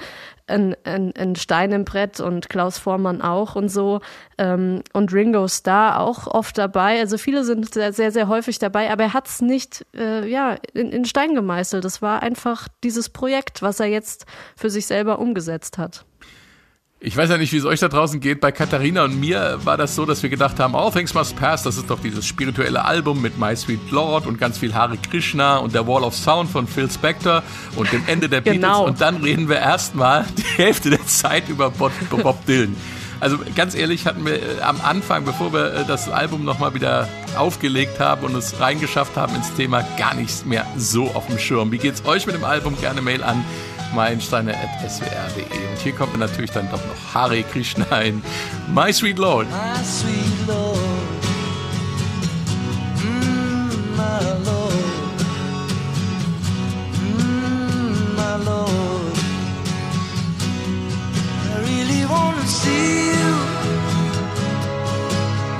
[0.49, 4.01] ein, ein, ein Stein im Brett und Klaus Vormann auch und so.
[4.37, 6.99] Ähm, und Ringo Starr auch oft dabei.
[6.99, 10.57] Also viele sind sehr, sehr, sehr häufig dabei, aber er hat es nicht äh, ja,
[10.73, 11.83] in, in Stein gemeißelt.
[11.83, 16.05] Das war einfach dieses Projekt, was er jetzt für sich selber umgesetzt hat.
[17.01, 18.41] Ich weiß ja nicht, wie es euch da draußen geht.
[18.41, 21.63] Bei Katharina und mir war das so, dass wir gedacht haben, All Things Must Pass,
[21.63, 25.59] das ist doch dieses spirituelle Album mit My Sweet Lord und ganz viel Hare Krishna
[25.59, 27.41] und der Wall of Sound von Phil Spector
[27.77, 28.79] und dem Ende der genau.
[28.83, 28.89] Beatles.
[28.89, 32.75] Und dann reden wir erstmal die Hälfte der Zeit über Bob, Bob Dylan.
[33.21, 37.07] Also ganz ehrlich hatten wir äh, am Anfang, bevor wir äh, das Album nochmal wieder
[37.37, 41.71] aufgelegt haben und es reingeschafft haben ins Thema, gar nichts mehr so auf dem Schirm.
[41.71, 42.75] Wie geht's euch mit dem Album?
[42.81, 43.45] Gerne Mail an
[43.93, 45.43] meilensteine.swr.de.
[45.43, 48.21] Und hier kommt natürlich dann doch noch Hare Krishna in
[48.73, 49.47] My Sweet Lord.
[49.49, 50.77] My sweet Lord.
[53.03, 54.73] Mm, my Lord.
[57.01, 59.17] Mm, my Lord.
[61.45, 63.35] I really wanna see you.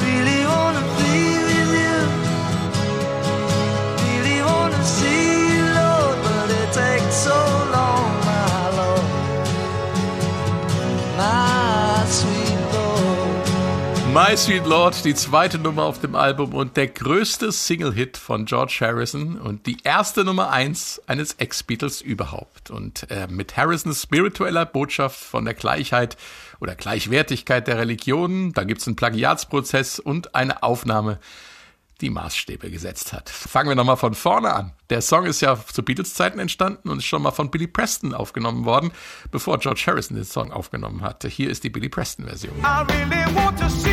[0.01, 0.49] Really
[14.13, 18.77] My Sweet Lord, die zweite Nummer auf dem Album und der größte Single-Hit von George
[18.81, 22.71] Harrison und die erste Nummer eins eines Ex-Beatles überhaupt.
[22.71, 26.17] Und äh, mit Harrisons spiritueller Botschaft von der Gleichheit
[26.59, 31.19] oder Gleichwertigkeit der Religionen, da gibt's einen Plagiatsprozess und eine Aufnahme
[32.01, 33.29] die Maßstäbe gesetzt hat.
[33.29, 34.71] Fangen wir nochmal von vorne an.
[34.89, 38.65] Der Song ist ja zu Beatles-Zeiten entstanden und ist schon mal von Billy Preston aufgenommen
[38.65, 38.91] worden,
[39.31, 41.27] bevor George Harrison den Song aufgenommen hatte.
[41.27, 42.53] Hier ist die Billy Preston-Version.
[42.59, 43.88] I really want to see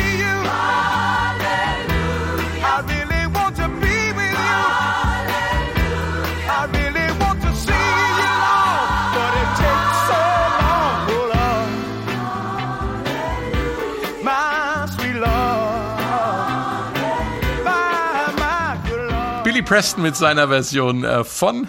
[19.67, 21.67] Preston mit seiner Version äh, von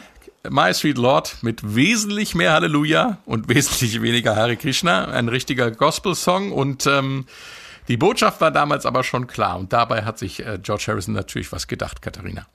[0.49, 5.07] My Sweet Lord mit wesentlich mehr Halleluja und wesentlich weniger Hare Krishna.
[5.07, 7.27] Ein richtiger Gospel-Song und ähm,
[7.89, 9.59] die Botschaft war damals aber schon klar.
[9.59, 12.47] Und dabei hat sich äh, George Harrison natürlich was gedacht, Katharina.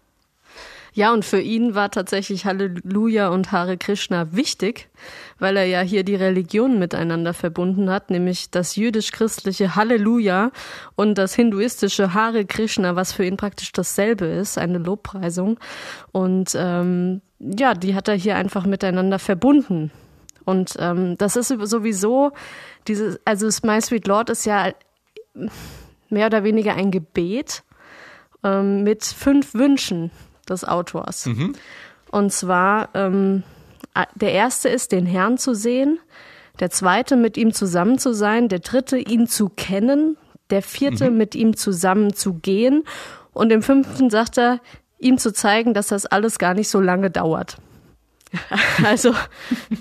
[0.95, 4.89] Ja, und für ihn war tatsächlich Halleluja und Hare Krishna wichtig,
[5.39, 10.51] weil er ja hier die Religionen miteinander verbunden hat, nämlich das jüdisch-christliche Halleluja
[10.95, 15.59] und das hinduistische Hare Krishna, was für ihn praktisch dasselbe ist, eine Lobpreisung.
[16.11, 19.89] Und ähm, ja, die hat er hier einfach miteinander verbunden.
[20.45, 22.33] Und ähm, das ist sowieso
[22.87, 24.71] dieses, also My Sweet Lord ist ja
[26.09, 27.63] mehr oder weniger ein Gebet
[28.43, 30.11] ähm, mit fünf Wünschen
[30.49, 31.25] des Autors.
[31.25, 31.53] Mhm.
[32.11, 33.43] Und zwar, ähm,
[34.15, 35.99] der erste ist, den Herrn zu sehen,
[36.59, 40.17] der zweite, mit ihm zusammen zu sein, der dritte, ihn zu kennen,
[40.49, 41.17] der vierte, mhm.
[41.17, 42.83] mit ihm zusammen zu gehen
[43.33, 44.59] und im fünften sagt er,
[44.99, 47.57] ihm zu zeigen, dass das alles gar nicht so lange dauert.
[48.83, 49.13] Also,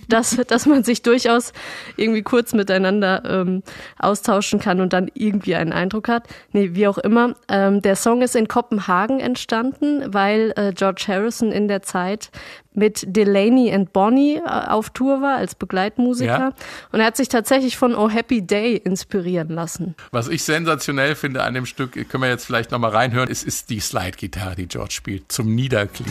[0.08, 1.52] dass, dass man sich durchaus
[1.96, 3.62] irgendwie kurz miteinander ähm,
[3.98, 6.28] austauschen kann und dann irgendwie einen Eindruck hat.
[6.52, 7.34] Nee, wie auch immer.
[7.48, 12.30] Ähm, der Song ist in Kopenhagen entstanden, weil äh, George Harrison in der Zeit
[12.74, 16.26] mit Delaney and Bonnie äh, auf Tour war als Begleitmusiker.
[16.26, 16.52] Ja.
[16.90, 19.94] Und er hat sich tatsächlich von Oh Happy Day inspirieren lassen.
[20.10, 23.70] Was ich sensationell finde an dem Stück, können wir jetzt vielleicht nochmal reinhören, ist, ist
[23.70, 26.10] die Slide-Gitarre, die George spielt, zum Niederknien,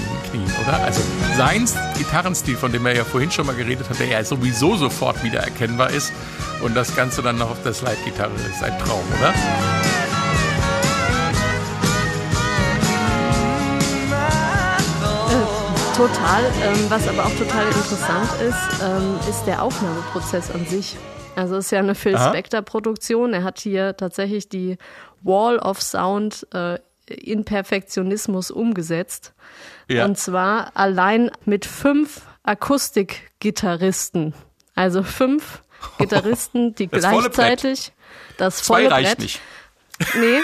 [0.63, 0.83] oder?
[0.83, 1.01] Also
[1.37, 5.23] sein Gitarrenstil, von dem er ja vorhin schon mal geredet hat, der ja sowieso sofort
[5.23, 6.11] wiedererkennbar ist.
[6.61, 9.90] Und das Ganze dann noch auf der Slide-Gitarre ist ein Traum, oder?
[16.01, 16.43] Total.
[16.63, 20.97] Ähm, was aber auch total interessant ist, ähm, ist der Aufnahmeprozess an sich.
[21.35, 23.35] Also es ist ja eine Phil Spector-Produktion.
[23.35, 24.79] Er hat hier tatsächlich die
[25.21, 29.33] Wall of Sound äh, in Perfektionismus umgesetzt.
[29.89, 30.05] Ja.
[30.05, 34.33] Und zwar allein mit fünf Akustikgitarristen.
[34.73, 35.61] Also fünf
[35.99, 37.93] Gitarristen, die das gleichzeitig
[38.37, 39.41] das volle Zwei reicht Brett, nicht.
[40.19, 40.39] Nee.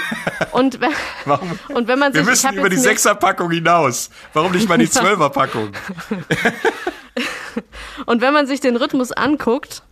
[0.51, 0.91] Und, wenn,
[1.25, 1.59] Warum?
[1.69, 2.21] und wenn man sich.
[2.21, 4.09] Wir müssen über die Sechserpackung hinaus.
[4.33, 5.71] Warum nicht mal die Zwölferpackung?
[8.05, 9.83] und wenn man sich den Rhythmus anguckt.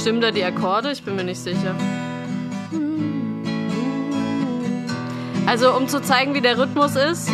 [0.00, 0.92] Stimmen da die Akkorde?
[0.92, 1.74] Ich bin mir nicht sicher.
[5.46, 7.30] Also, um zu zeigen, wie der Rhythmus ist.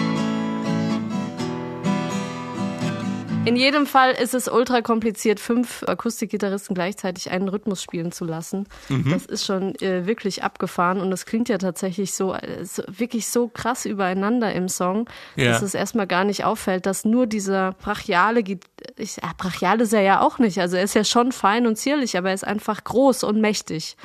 [3.44, 8.68] In jedem Fall ist es ultra kompliziert, fünf Akustikgitarristen gleichzeitig einen Rhythmus spielen zu lassen.
[8.88, 9.10] Mhm.
[9.10, 13.26] Das ist schon äh, wirklich abgefahren und das klingt ja tatsächlich so, äh, so, wirklich
[13.26, 15.46] so krass übereinander im Song, ja.
[15.46, 18.44] dass es erstmal gar nicht auffällt, dass nur dieser brachiale,
[18.96, 21.76] ich, ja, brachial ist er ja auch nicht, also er ist ja schon fein und
[21.76, 23.96] zierlich, aber er ist einfach groß und mächtig.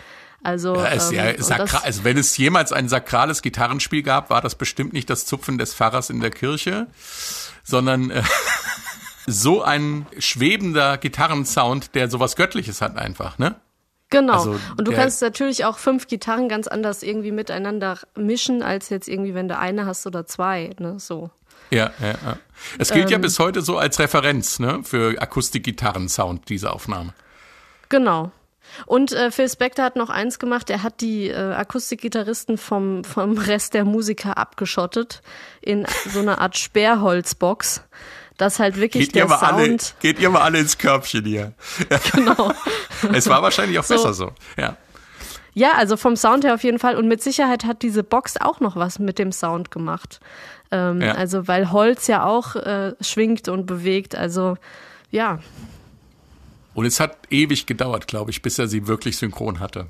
[0.44, 4.56] Also, ja, ja ähm, sakra also wenn es jemals ein sakrales Gitarrenspiel gab, war das
[4.56, 6.88] bestimmt nicht das Zupfen des Pfarrers in der Kirche,
[7.64, 8.24] sondern äh,
[9.28, 13.56] so ein schwebender Gitarrensound, der sowas Göttliches hat einfach, ne?
[14.10, 14.34] Genau.
[14.34, 19.10] Also und du kannst natürlich auch fünf Gitarren ganz anders irgendwie miteinander mischen, als jetzt
[19.10, 20.98] irgendwie, wenn du eine hast oder zwei, ne?
[20.98, 21.30] So.
[21.70, 22.38] Ja, ja, ja.
[22.78, 27.14] Es gilt ähm, ja bis heute so als Referenz, ne, für Akustik-Gitarren-Sound, diese Aufnahme.
[27.90, 28.32] Genau.
[28.86, 33.38] Und äh, Phil Spector hat noch eins gemacht, er hat die äh, Akustikgitarristen vom, vom
[33.38, 35.22] Rest der Musiker abgeschottet
[35.62, 37.82] in so einer Art Sperrholzbox
[38.38, 39.42] dass halt wirklich geht der Sound.
[39.42, 41.54] Alle, geht ihr mal alle ins Körbchen hier.
[42.14, 42.54] Genau.
[43.14, 43.96] es war wahrscheinlich auch so.
[43.96, 44.32] besser so.
[44.58, 44.78] Ja.
[45.54, 46.96] Ja, also vom Sound her auf jeden Fall.
[46.96, 50.20] Und mit Sicherheit hat diese Box auch noch was mit dem Sound gemacht.
[50.70, 51.14] Ähm, ja.
[51.14, 54.16] Also, weil Holz ja auch äh, schwingt und bewegt.
[54.16, 54.58] Also,
[55.10, 55.40] ja.
[56.76, 59.88] Und es hat ewig gedauert, glaube ich, bis er sie wirklich synchron hatte.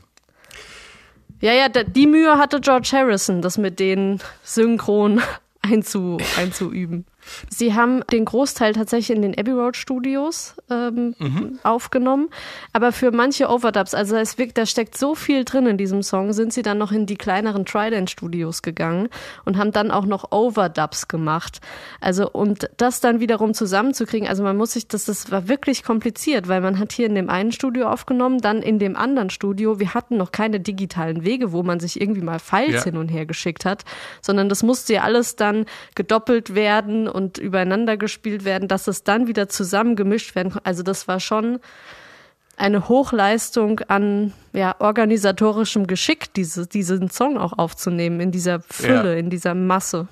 [1.41, 5.21] Ja, ja, die Mühe hatte George Harrison, das mit denen synchron
[5.61, 7.05] einzu, einzuüben.
[7.49, 11.59] Sie haben den Großteil tatsächlich in den Abbey Road Studios ähm, mhm.
[11.63, 12.29] aufgenommen,
[12.73, 16.33] aber für manche Overdubs, also es wirkt, da steckt so viel drin in diesem Song,
[16.33, 19.09] sind sie dann noch in die kleineren Trident Studios gegangen
[19.45, 21.59] und haben dann auch noch Overdubs gemacht.
[22.01, 26.47] Also und das dann wiederum zusammenzukriegen, also man muss sich, das, das war wirklich kompliziert,
[26.47, 29.79] weil man hat hier in dem einen Studio aufgenommen, dann in dem anderen Studio.
[29.79, 32.83] Wir hatten noch keine digitalen Wege, wo man sich irgendwie mal Files ja.
[32.85, 33.83] hin und her geschickt hat,
[34.21, 39.27] sondern das musste ja alles dann gedoppelt werden und übereinander gespielt werden, dass es dann
[39.27, 40.61] wieder zusammengemischt werden kann.
[40.63, 41.59] Also das war schon
[42.57, 49.19] eine Hochleistung an ja, organisatorischem Geschick, diese, diesen Song auch aufzunehmen, in dieser Fülle, ja.
[49.19, 50.07] in dieser Masse.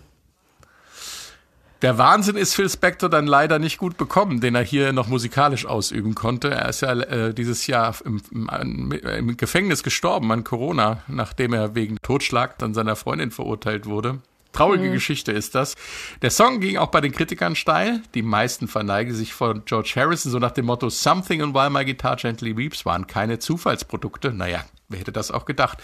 [1.84, 5.68] Der Wahnsinn ist Phil Spector dann leider nicht gut bekommen, den er hier noch musikalisch
[5.68, 6.50] ausüben konnte.
[6.50, 11.76] Er ist ja äh, dieses Jahr im, im, im, Gefängnis gestorben an Corona, nachdem er
[11.76, 14.20] wegen Totschlag dann seiner Freundin verurteilt wurde.
[14.56, 14.94] Traurige mhm.
[14.94, 15.76] Geschichte ist das.
[16.22, 18.02] Der Song ging auch bei den Kritikern steil.
[18.14, 21.84] Die meisten verneigen sich von George Harrison so nach dem Motto Something and While My
[21.84, 24.32] Guitar Gently Weeps waren keine Zufallsprodukte.
[24.32, 25.80] Naja, wer hätte das auch gedacht?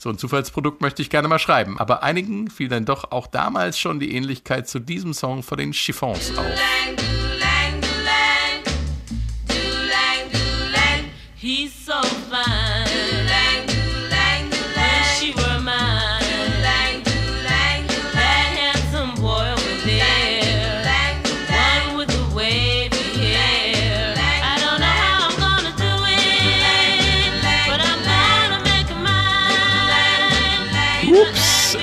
[0.00, 1.78] So ein Zufallsprodukt möchte ich gerne mal schreiben.
[1.78, 5.72] Aber einigen fiel dann doch auch damals schon die Ähnlichkeit zu diesem Song von den
[5.72, 7.17] Chiffons auf.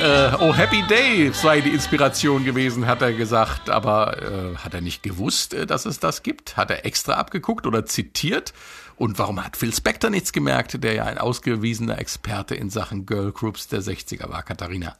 [0.05, 3.69] Äh, Oh Happy Day sei die Inspiration gewesen, hat er gesagt.
[3.69, 6.57] Aber äh, hat er nicht gewusst, äh, dass es das gibt?
[6.57, 8.53] Hat er extra abgeguckt oder zitiert?
[8.97, 13.67] Und warum hat Phil Spector nichts gemerkt, der ja ein ausgewiesener Experte in Sachen Girlgroups
[13.67, 14.95] der 60er war, Katharina?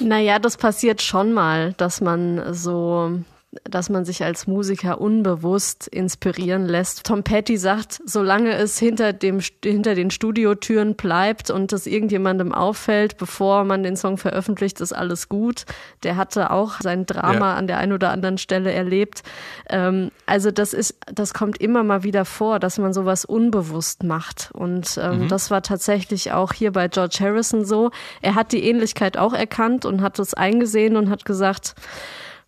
[0.00, 3.20] Naja, das passiert schon mal, dass man so
[3.64, 7.04] dass man sich als Musiker unbewusst inspirieren lässt.
[7.04, 13.16] Tom Petty sagt, solange es hinter, dem, hinter den Studiotüren bleibt und es irgendjemandem auffällt,
[13.16, 15.64] bevor man den Song veröffentlicht, ist alles gut.
[16.02, 17.54] Der hatte auch sein Drama ja.
[17.54, 19.22] an der einen oder anderen Stelle erlebt.
[19.68, 24.50] Ähm, also das ist, das kommt immer mal wieder vor, dass man sowas unbewusst macht.
[24.52, 25.28] Und ähm, mhm.
[25.28, 27.90] das war tatsächlich auch hier bei George Harrison so.
[28.22, 31.74] Er hat die Ähnlichkeit auch erkannt und hat es eingesehen und hat gesagt,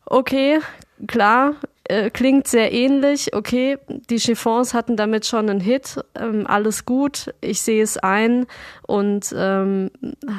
[0.06, 0.60] okay,
[1.06, 3.34] klar, äh, klingt sehr ähnlich.
[3.34, 3.78] Okay,
[4.10, 6.04] die Chiffons hatten damit schon einen Hit.
[6.14, 8.46] Ähm, alles gut, ich sehe es ein
[8.86, 9.90] und ähm,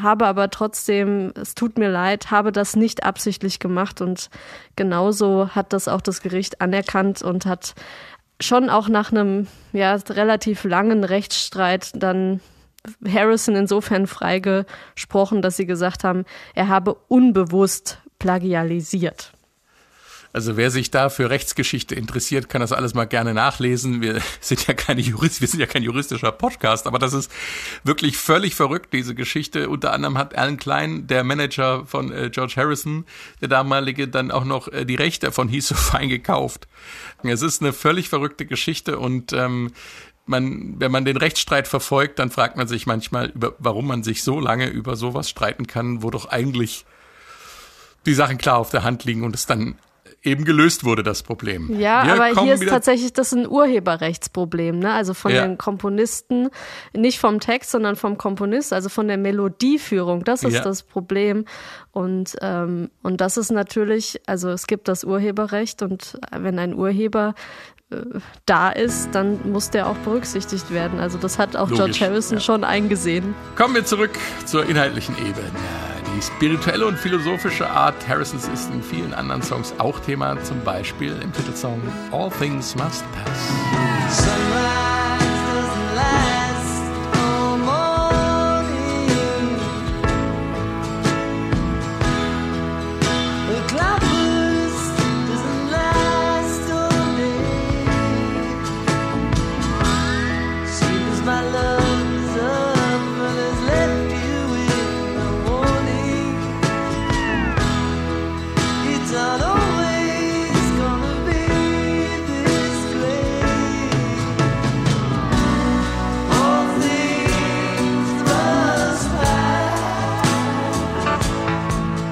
[0.01, 4.29] habe aber trotzdem, es tut mir leid, habe das nicht absichtlich gemacht und
[4.75, 7.75] genauso hat das auch das Gericht anerkannt und hat
[8.39, 12.41] schon auch nach einem ja relativ langen Rechtsstreit dann
[13.05, 19.33] Harrison insofern freigesprochen, dass sie gesagt haben, er habe unbewusst plagialisiert.
[20.37, 24.03] Also wer sich da für Rechtsgeschichte interessiert, kann das alles mal gerne nachlesen.
[24.03, 27.31] Wir sind ja keine Jurist, wir sind ja kein juristischer Podcast, aber das ist
[27.83, 29.67] wirklich völlig verrückt, diese Geschichte.
[29.67, 33.05] Unter anderem hat Alan Klein, der Manager von äh, George Harrison,
[33.41, 36.67] der damalige, dann auch noch äh, die Rechte von He's So Fine gekauft.
[37.23, 39.71] Es ist eine völlig verrückte Geschichte und ähm,
[40.27, 44.21] man, wenn man den Rechtsstreit verfolgt, dann fragt man sich manchmal, über, warum man sich
[44.21, 46.85] so lange über sowas streiten kann, wo doch eigentlich
[48.05, 49.79] die Sachen klar auf der Hand liegen und es dann
[50.23, 51.79] eben gelöst wurde, das Problem.
[51.79, 54.93] Ja, Wir aber hier ist tatsächlich das ein Urheberrechtsproblem, ne?
[54.93, 55.45] Also von ja.
[55.45, 56.49] den Komponisten,
[56.93, 60.23] nicht vom Text, sondern vom Komponist, also von der Melodieführung.
[60.23, 60.61] Das ist ja.
[60.61, 61.45] das Problem.
[61.91, 67.33] Und, ähm, und das ist natürlich, also es gibt das Urheberrecht und wenn ein Urheber
[67.89, 67.97] äh,
[68.45, 70.99] da ist, dann muss der auch berücksichtigt werden.
[70.99, 72.43] Also das hat auch Logisch, George Harrison ja.
[72.43, 73.33] schon eingesehen.
[73.55, 74.11] Kommen wir zurück
[74.45, 75.51] zur inhaltlichen Ebene.
[76.17, 81.15] Die spirituelle und philosophische Art Harrisons ist in vielen anderen Songs auch Thema, zum Beispiel
[81.21, 81.79] im Titelsong
[82.11, 84.66] All Things Must Pass.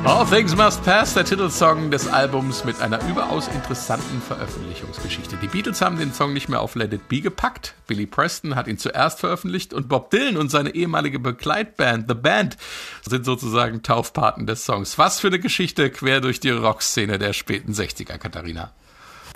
[0.05, 5.35] All Things Must Pass, der Titelsong des Albums mit einer überaus interessanten Veröffentlichungsgeschichte.
[5.41, 7.73] Die Beatles haben den Song nicht mehr auf Let It Be gepackt.
[7.87, 12.55] Billy Preston hat ihn zuerst veröffentlicht und Bob Dylan und seine ehemalige Begleitband The Band
[13.01, 14.99] sind sozusagen Taufpaten des Songs.
[14.99, 18.71] Was für eine Geschichte quer durch die Rockszene der späten 60er, Katharina.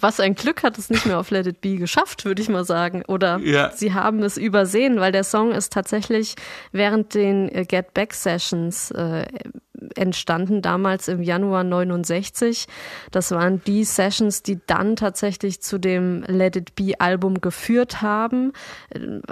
[0.01, 2.63] Was ein Glück hat es nicht mehr auf Let It Be geschafft, würde ich mal
[2.63, 3.03] sagen.
[3.07, 3.71] Oder ja.
[3.71, 6.35] sie haben es übersehen, weil der Song ist tatsächlich
[6.71, 9.25] während den Get Back Sessions äh,
[9.95, 12.67] entstanden, damals im Januar 69.
[13.11, 18.53] Das waren die Sessions, die dann tatsächlich zu dem Let It Be Album geführt haben.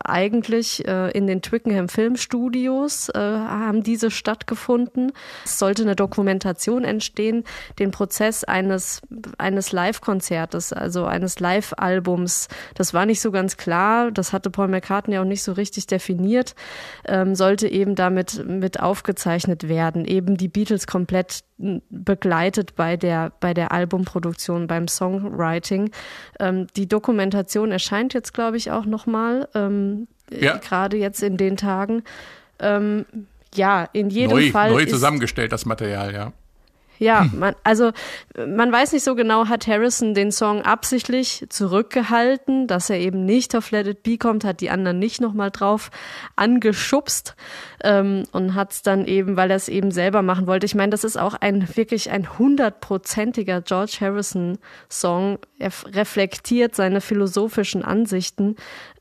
[0.04, 5.12] Eigentlich äh, in den Twickenham Filmstudios äh, haben diese stattgefunden.
[5.44, 7.44] Es sollte eine Dokumentation entstehen,
[7.80, 9.02] den Prozess eines,
[9.38, 12.48] eines Live-Konzertes, also eines Live-Albums.
[12.76, 14.12] Das war nicht so ganz klar.
[14.12, 16.56] Das hatte Paul McCartney auch nicht so richtig definiert.
[17.06, 20.06] Ähm, sollte eben damit mit aufgezeichnet werden.
[20.06, 21.44] Eben die Beatles komplett
[21.90, 25.92] begleitet bei der, bei der Albumproduktion, beim Songwriting.
[26.40, 30.58] Ähm, die Dokumentation erscheint jetzt, glaube ich, auch nochmal, ähm, ja.
[30.58, 32.04] gerade jetzt in den Tagen.
[32.60, 33.06] Ähm,
[33.56, 34.72] ja, in jedem neu, Fall.
[34.72, 36.34] Neu zusammengestellt, das Material, ja.
[37.00, 37.40] Ja, hm.
[37.40, 37.92] man, also
[38.36, 43.56] man weiß nicht so genau, hat Harrison den Song absichtlich zurückgehalten, dass er eben nicht
[43.56, 45.92] auf Let It Be kommt, hat die anderen nicht nochmal drauf
[46.36, 47.36] angeschubst
[47.84, 50.66] ähm, und hat es dann eben, weil er es eben selber machen wollte.
[50.66, 54.58] Ich meine, das ist auch ein wirklich ein hundertprozentiger George Harrison
[54.90, 55.40] Song.
[55.60, 58.56] Er reflektiert seine philosophischen Ansichten.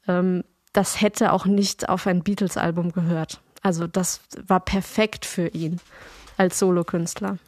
[0.06, 3.40] Ähm, das hätte auch nicht auf ein Beatles-Album gehört.
[3.62, 5.80] Also das war perfekt für ihn
[6.36, 7.38] als Solokünstler.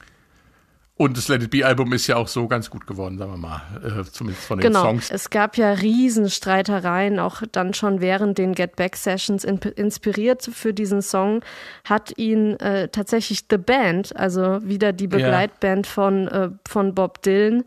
[0.99, 3.39] Und das Let It Be Album ist ja auch so ganz gut geworden, sagen wir
[3.39, 4.83] mal, äh, zumindest von den genau.
[4.83, 5.13] Songs.
[5.13, 10.75] Es gab ja Riesenstreitereien, auch dann schon während den Get Back Sessions in, inspiriert für
[10.75, 11.43] diesen Song
[11.85, 15.93] hat ihn äh, tatsächlich The Band, also wieder die Begleitband ja.
[15.93, 17.63] von äh, von Bob Dylan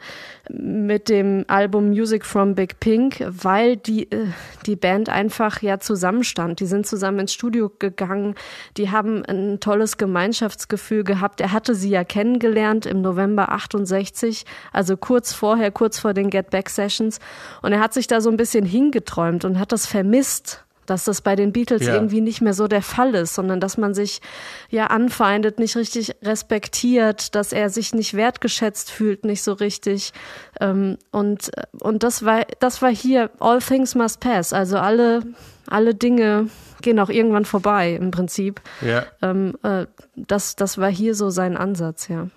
[0.49, 4.27] mit dem Album Music from Big Pink, weil die äh,
[4.65, 6.59] die Band einfach ja zusammenstand.
[6.59, 8.35] Die sind zusammen ins Studio gegangen,
[8.75, 11.39] die haben ein tolles Gemeinschaftsgefühl gehabt.
[11.39, 16.29] Er hatte sie ja kennengelernt im November November 68, also kurz vorher, kurz vor den
[16.29, 17.19] Get Back Sessions.
[17.61, 21.21] Und er hat sich da so ein bisschen hingeträumt und hat das vermisst, dass das
[21.21, 21.93] bei den Beatles ja.
[21.93, 24.19] irgendwie nicht mehr so der Fall ist, sondern dass man sich
[24.69, 30.11] ja anfeindet, nicht richtig respektiert, dass er sich nicht wertgeschätzt fühlt, nicht so richtig.
[30.59, 35.21] Ähm, und, und das war, das war hier All Things Must Pass, also alle,
[35.67, 36.49] alle Dinge
[36.81, 38.59] gehen auch irgendwann vorbei im Prinzip.
[38.81, 39.05] Ja.
[39.21, 42.27] Ähm, äh, das, das war hier so sein Ansatz, ja.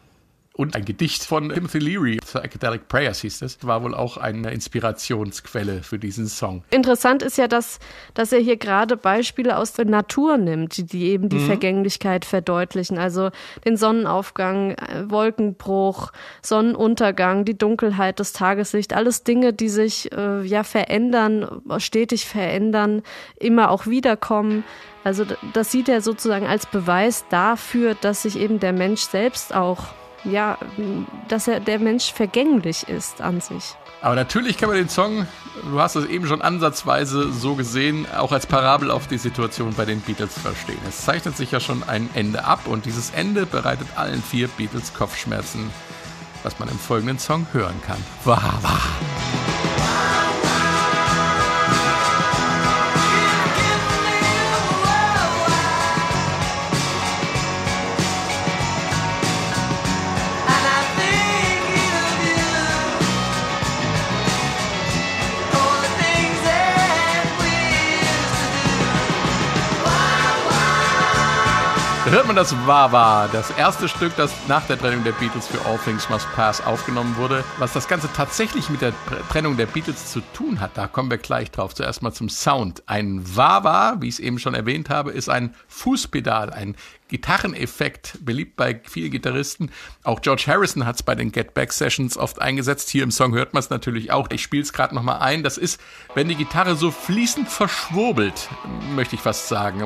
[0.57, 5.83] Und ein Gedicht von Timothy Leary, Psychedelic Prayers hieß es, war wohl auch eine Inspirationsquelle
[5.83, 6.63] für diesen Song.
[6.71, 7.81] Interessant ist ja, dass,
[8.15, 11.47] dass er hier gerade Beispiele aus der Natur nimmt, die eben die mhm.
[11.47, 12.99] Vergänglichkeit verdeutlichen.
[12.99, 13.31] Also
[13.65, 20.63] den Sonnenaufgang, äh, Wolkenbruch, Sonnenuntergang, die Dunkelheit, das Tageslicht, alles Dinge, die sich äh, ja
[20.63, 23.03] verändern, stetig verändern,
[23.41, 24.63] immer auch wiederkommen.
[25.03, 29.87] Also das sieht er sozusagen als Beweis dafür, dass sich eben der Mensch selbst auch
[30.25, 30.59] ja,
[31.29, 33.75] dass er der Mensch vergänglich ist an sich.
[34.01, 35.27] Aber natürlich kann man den Song,
[35.63, 39.87] du hast es eben schon ansatzweise so gesehen, auch als Parabel auf die Situation bei
[39.87, 40.79] den Beatles verstehen.
[40.87, 44.93] Es zeichnet sich ja schon ein Ende ab und dieses Ende bereitet allen vier Beatles
[44.93, 45.71] Kopfschmerzen,
[46.43, 48.03] was man im folgenden Song hören kann.
[48.25, 48.81] Wah, wah.
[72.25, 75.77] Hört man das Wawa, das erste Stück, das nach der Trennung der Beatles für All
[75.85, 77.45] Things Must Pass aufgenommen wurde.
[77.59, 78.95] Was das Ganze tatsächlich mit der
[79.31, 81.75] Trennung der Beatles zu tun hat, da kommen wir gleich drauf.
[81.75, 82.83] Zuerst mal zum Sound.
[82.87, 86.77] Ein Wawa, wie ich es eben schon erwähnt habe, ist ein Fußpedal, ein
[87.09, 89.71] Gitarreneffekt, beliebt bei vielen Gitarristen.
[90.03, 92.89] Auch George Harrison hat es bei den Get Back Sessions oft eingesetzt.
[92.91, 94.31] Hier im Song hört man es natürlich auch.
[94.31, 95.43] Ich spiele es gerade nochmal ein.
[95.43, 95.81] Das ist,
[96.15, 98.49] wenn die Gitarre so fließend verschwurbelt,
[98.95, 99.81] möchte ich fast sagen.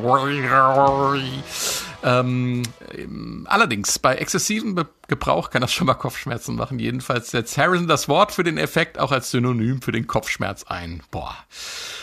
[2.04, 2.62] Ähm,
[3.48, 4.76] allerdings, bei exzessivem
[5.08, 6.78] Gebrauch kann das schon mal Kopfschmerzen machen.
[6.78, 11.02] Jedenfalls setzt Harrison das Wort für den Effekt auch als Synonym für den Kopfschmerz ein.
[11.10, 11.34] Boah.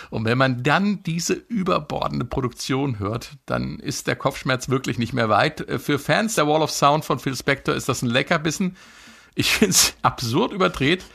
[0.09, 5.29] Und wenn man dann diese überbordende Produktion hört, dann ist der Kopfschmerz wirklich nicht mehr
[5.29, 5.65] weit.
[5.79, 8.75] Für Fans der Wall of Sound von Phil Spector ist das ein Leckerbissen.
[9.35, 11.05] Ich finde es absurd überdreht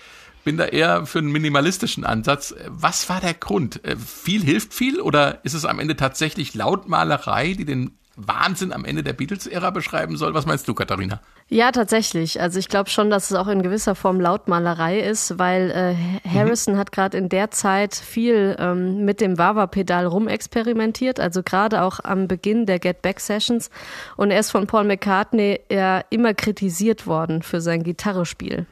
[0.45, 2.55] bin da eher für einen minimalistischen Ansatz.
[2.67, 3.85] Was war der Grund?
[3.85, 8.85] Äh, viel hilft viel oder ist es am Ende tatsächlich Lautmalerei, die den Wahnsinn am
[8.85, 10.35] Ende der Beatles-Ära beschreiben soll.
[10.35, 11.21] Was meinst du, Katharina?
[11.53, 12.41] Ja, tatsächlich.
[12.41, 16.75] Also ich glaube schon, dass es auch in gewisser Form Lautmalerei ist, weil äh, Harrison
[16.75, 16.79] mhm.
[16.79, 22.29] hat gerade in der Zeit viel ähm, mit dem Wawa-Pedal rumexperimentiert, also gerade auch am
[22.29, 23.69] Beginn der Get Back Sessions.
[24.17, 28.67] Und er ist von Paul McCartney ja immer kritisiert worden für sein Gitarrespiel.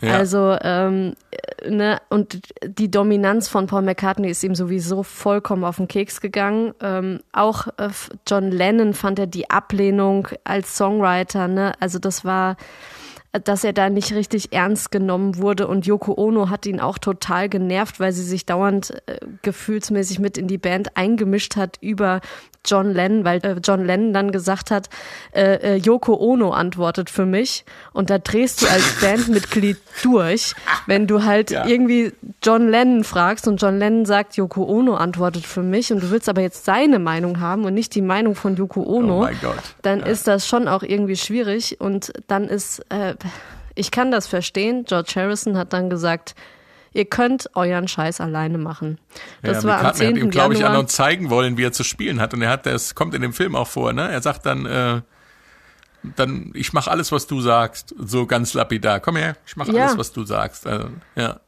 [0.00, 0.16] Ja.
[0.16, 1.14] Also, ähm,
[1.68, 6.72] ne, und die Dominanz von Paul McCartney ist ihm sowieso vollkommen auf den Keks gegangen.
[6.80, 7.88] Ähm, auch äh,
[8.26, 12.56] John Lennon fand er die Ablehnung als Songwriter, ne, also das war,
[13.40, 17.48] dass er da nicht richtig ernst genommen wurde und Yoko Ono hat ihn auch total
[17.48, 22.20] genervt, weil sie sich dauernd äh, gefühlsmäßig mit in die Band eingemischt hat über
[22.68, 24.88] John Lennon, weil äh, John Lennon dann gesagt hat,
[25.32, 30.54] äh, äh, Yoko Ono antwortet für mich und da drehst du als Bandmitglied durch,
[30.86, 31.66] wenn du halt ja.
[31.66, 32.12] irgendwie
[32.42, 36.28] John Lennon fragst und John Lennon sagt, Yoko Ono antwortet für mich und du willst
[36.28, 39.28] aber jetzt seine Meinung haben und nicht die Meinung von Yoko Ono, oh
[39.82, 40.06] dann ja.
[40.06, 43.14] ist das schon auch irgendwie schwierig und dann ist, äh,
[43.74, 46.34] ich kann das verstehen, George Harrison hat dann gesagt,
[46.92, 48.98] ihr könnt euren Scheiß alleine machen.
[49.42, 50.08] Das ja, war am 10.
[50.08, 52.34] hat ihm, glaube ich, auch noch zeigen wollen, wie er zu spielen hat.
[52.34, 54.10] Und er hat, das kommt in dem Film auch vor, ne?
[54.10, 55.00] Er sagt dann, äh,
[56.16, 59.00] dann, ich mache alles, was du sagst, so ganz lapidar.
[59.00, 59.86] Komm her, ich mache ja.
[59.86, 60.66] alles, was du sagst.
[60.66, 61.40] Also, ja.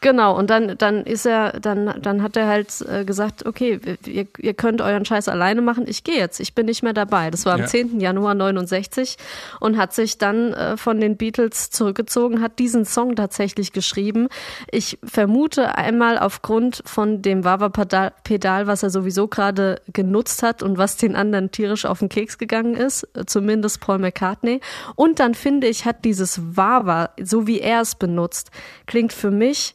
[0.00, 4.26] Genau, und dann, dann ist er, dann, dann hat er halt äh, gesagt, okay, ihr,
[4.38, 7.30] ihr könnt euren Scheiß alleine machen, ich gehe jetzt, ich bin nicht mehr dabei.
[7.30, 7.66] Das war am Ja.
[7.66, 8.00] 10.
[8.00, 9.16] Januar 69
[9.60, 14.28] und hat sich dann äh, von den Beatles zurückgezogen, hat diesen Song tatsächlich geschrieben.
[14.70, 20.96] Ich vermute einmal aufgrund von dem Wawa-Pedal, was er sowieso gerade genutzt hat und was
[20.96, 24.60] den anderen tierisch auf den Keks gegangen ist, äh, zumindest Paul McCartney.
[24.94, 28.50] Und dann finde ich, hat dieses Wawa, so wie er es benutzt,
[28.86, 29.65] klingt für mich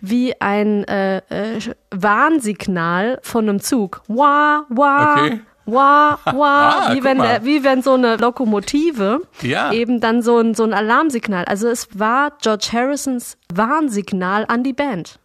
[0.00, 4.02] wie ein äh, äh, Warnsignal von einem Zug.
[4.08, 5.40] Wah, wah, Okay.
[5.64, 6.68] wah, wah.
[6.88, 7.44] Ah, wie, wenn mal.
[7.44, 9.72] wie wenn so eine Lokomotive Ja.
[9.72, 11.44] eben dann so ein, so ein Alarmsignal.
[11.46, 15.18] Also es war George Harrisons Warnsignal an die Band.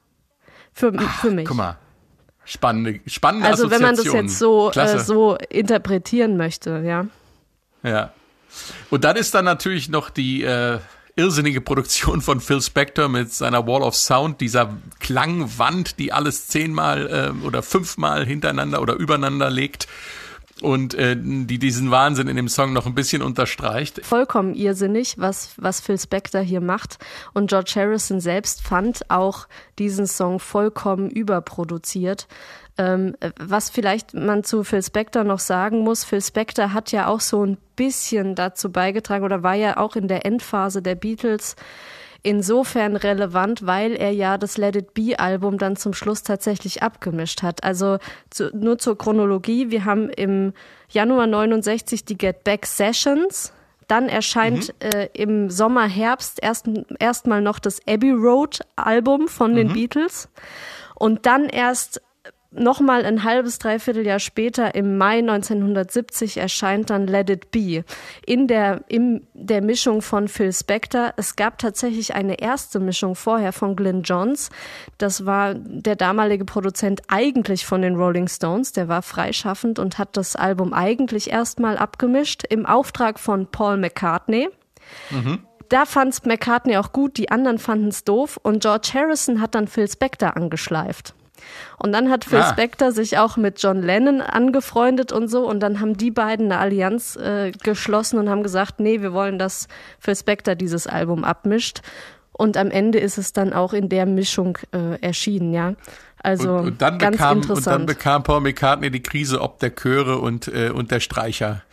[0.74, 1.48] Für, für mich.
[1.48, 1.78] Guck mal.
[2.46, 7.06] Spannende, spannende Also wenn man das jetzt so, äh, so interpretieren möchte, ja.
[7.84, 8.12] Ja.
[8.90, 10.80] Und dann ist dann natürlich noch die äh,
[11.16, 17.34] irrsinnige Produktion von Phil Spector mit seiner Wall of Sound, dieser Klangwand, die alles zehnmal
[17.42, 19.88] äh, oder fünfmal hintereinander oder übereinander legt
[20.62, 24.06] und äh, die diesen Wahnsinn in dem Song noch ein bisschen unterstreicht.
[24.06, 26.98] vollkommen irrsinnig, was, was Phil Spector hier macht.
[27.34, 29.48] Und George Harrison selbst fand auch
[29.80, 32.28] diesen Song vollkommen überproduziert.
[32.78, 37.20] Ähm, was vielleicht man zu Phil Spector noch sagen muss, Phil Spector hat ja auch
[37.20, 41.56] so ein bisschen dazu beigetragen oder war ja auch in der Endphase der Beatles
[42.24, 47.42] insofern relevant, weil er ja das Let It Be Album dann zum Schluss tatsächlich abgemischt
[47.42, 47.64] hat.
[47.64, 47.98] Also
[48.30, 50.54] zu, nur zur Chronologie, wir haben im
[50.90, 53.54] Januar 69 die Get Back Sessions.
[53.88, 56.70] Dann erscheint äh, im Sommer, Herbst erst
[57.00, 60.30] erstmal noch das Abbey Road Album von den Beatles.
[60.96, 62.02] Und dann erst
[62.52, 67.84] nochmal ein halbes, dreiviertel Jahr später, im Mai 1970, erscheint dann Let It Be.
[68.26, 71.14] In der, in der Mischung von Phil Spector.
[71.18, 74.50] Es gab tatsächlich eine erste Mischung vorher von Glyn Johns.
[74.98, 78.74] Das war der damalige Produzent eigentlich von den Rolling Stones.
[78.74, 84.50] Der war freischaffend und hat das Album eigentlich erstmal abgemischt im Auftrag von Paul McCartney.
[85.70, 89.88] Da fand's McCartney auch gut, die anderen fanden's doof und George Harrison hat dann Phil
[89.88, 91.16] Spector angeschleift.
[91.78, 92.50] Und dann hat Phil Ah.
[92.52, 95.48] Spector sich auch mit John Lennon angefreundet und so.
[95.48, 99.40] Und dann haben die beiden eine Allianz äh, geschlossen und haben gesagt, nee, wir wollen,
[99.40, 99.68] dass
[100.00, 101.82] Phil Spector dieses Album abmischt.
[102.34, 105.74] Und am Ende ist es dann auch in der Mischung äh, erschienen, ja.
[106.24, 107.86] Also Und, und, dann ganz bekam, und dann interessant.
[107.88, 111.64] bekam Paul McCartney die Krise ob der Chöre und, äh, und der Streicher.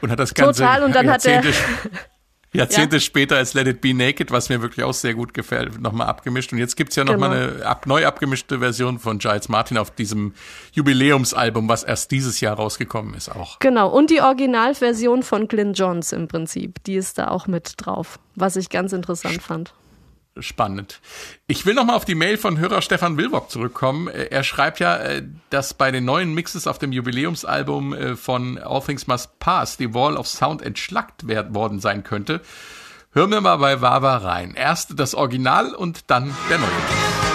[0.00, 1.42] Und hat das Ganze Total, und dann hat er-
[2.52, 5.80] Jahrzehnte, Jahrzehnte später als Let It Be Naked, was mir wirklich auch sehr gut gefällt,
[5.80, 6.52] nochmal abgemischt.
[6.52, 7.54] Und jetzt gibt's ja nochmal Genau.
[7.54, 10.34] eine ab, neu abgemischte Version von Giles Martin auf diesem
[10.72, 13.60] Jubiläumsalbum, was erst dieses Jahr rausgekommen ist auch.
[13.60, 18.18] Genau, und die Originalversion von Glyn Johns im Prinzip, die ist da auch mit drauf,
[18.34, 19.72] was ich ganz interessant fand.
[20.38, 21.00] Spannend.
[21.48, 24.08] Ich will nochmal auf die Mail von Hörer Stefan Wilbock zurückkommen.
[24.08, 28.56] Äh, Er schreibt ja, äh, dass bei den neuen Mixes auf dem Jubiläumsalbum äh, von
[28.58, 32.40] All Things Must Pass die Wall of Sound entschlackt worden sein könnte.
[33.12, 34.54] Hören wir mal bei Wawa rein.
[34.54, 37.29] Erst das Original und dann der neue.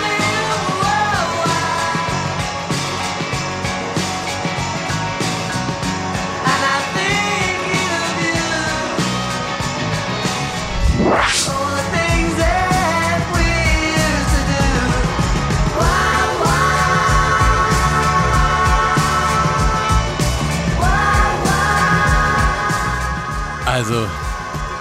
[23.75, 24.07] Also,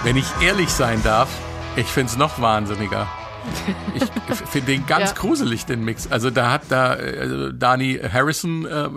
[0.03, 1.27] wenn ich ehrlich sein darf,
[1.75, 3.09] ich find's noch wahnsinniger.
[3.93, 4.05] Ich
[4.49, 5.15] finde den ganz Ja.
[5.17, 6.09] gruselig, den Mix.
[6.09, 8.87] Also da hat da also Danny Harrison äh,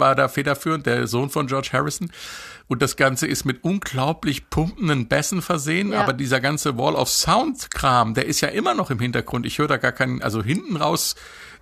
[0.00, 2.10] war da federführend, der Sohn von George Harrison.
[2.66, 6.00] Und das Ganze ist mit unglaublich pumpenden Bässen versehen, Ja.
[6.00, 9.44] aber dieser ganze Wall of Sound Kram, der ist ja immer noch im Hintergrund.
[9.44, 11.14] Ich höre da gar keinen, also hinten raus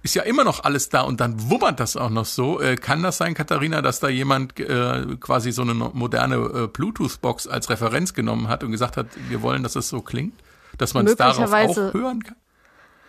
[0.05, 2.61] ist ja immer noch alles da und dann wummert das auch noch so.
[2.61, 7.48] Äh, kann das sein, Katharina, dass da jemand äh, quasi so eine moderne äh, Bluetooth-Box
[7.48, 10.34] als Referenz genommen hat und gesagt hat, wir wollen, dass es so klingt?
[10.78, 12.36] Dass man es darauf auch hören kann?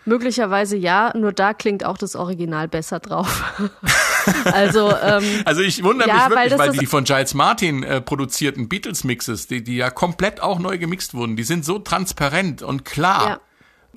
[0.05, 3.43] Möglicherweise ja, nur da klingt auch das Original besser drauf.
[4.45, 7.33] also, ähm, Also ich wundere Ja, mich weil wirklich, das weil, ist- die von Giles
[7.33, 11.79] Martin äh, produzierten Beatles-Mixes, die, die ja komplett auch neu gemixt wurden, die sind so
[11.79, 13.27] transparent und klar.
[13.29, 13.39] Ja.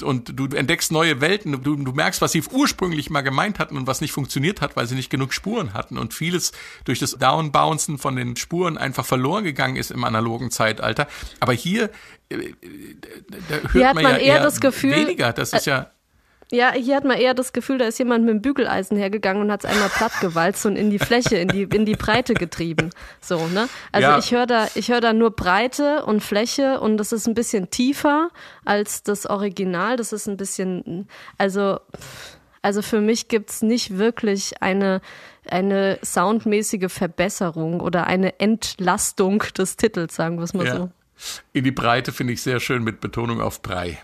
[0.03, 3.87] Und du entdeckst neue Welten, du, du merkst, was sie ursprünglich mal gemeint hatten und
[3.87, 6.53] was nicht funktioniert hat, weil sie nicht genug Spuren hatten und vieles
[6.85, 11.07] durch das Downbouncen von den Spuren einfach verloren gegangen ist im analogen Zeitalter.
[11.41, 11.91] Aber hier,
[12.31, 12.55] äh, äh,
[13.49, 15.33] da hört Hier hat man, man ja eher eher das Gefühl, weniger.
[15.33, 15.91] Das ist ja
[16.51, 19.53] Ja, hier hat man eher das Gefühl, da ist jemand mit dem Bügeleisen hergegangen und
[19.53, 22.89] hat es einmal platt gewalzt und in die Fläche, in die, in die Breite getrieben.
[23.21, 23.69] So, ne?
[23.93, 24.19] Also ja.
[24.19, 27.69] ich höre da, ich höre da nur Breite und Fläche und das ist ein bisschen
[27.69, 28.31] tiefer
[28.65, 29.97] als das Original.
[29.97, 31.81] Das ist ein bisschen, also,
[32.63, 35.03] also für mich gibt's nicht wirklich eine,
[35.51, 40.77] eine soundmäßige Verbesserung oder eine Entlastung des Titels, sagen wir es mal ja.
[40.77, 40.91] so.
[41.53, 43.99] In die Breite finde ich sehr schön mit Betonung auf Brei.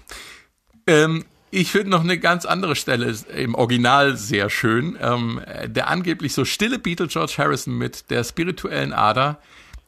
[0.87, 1.25] Ähm,
[1.55, 4.99] ich finde noch eine ganz andere Stelle im Original sehr schön.
[5.01, 9.39] Ähm, der angeblich so stille Beatle George Harrison mit der spirituellen Ader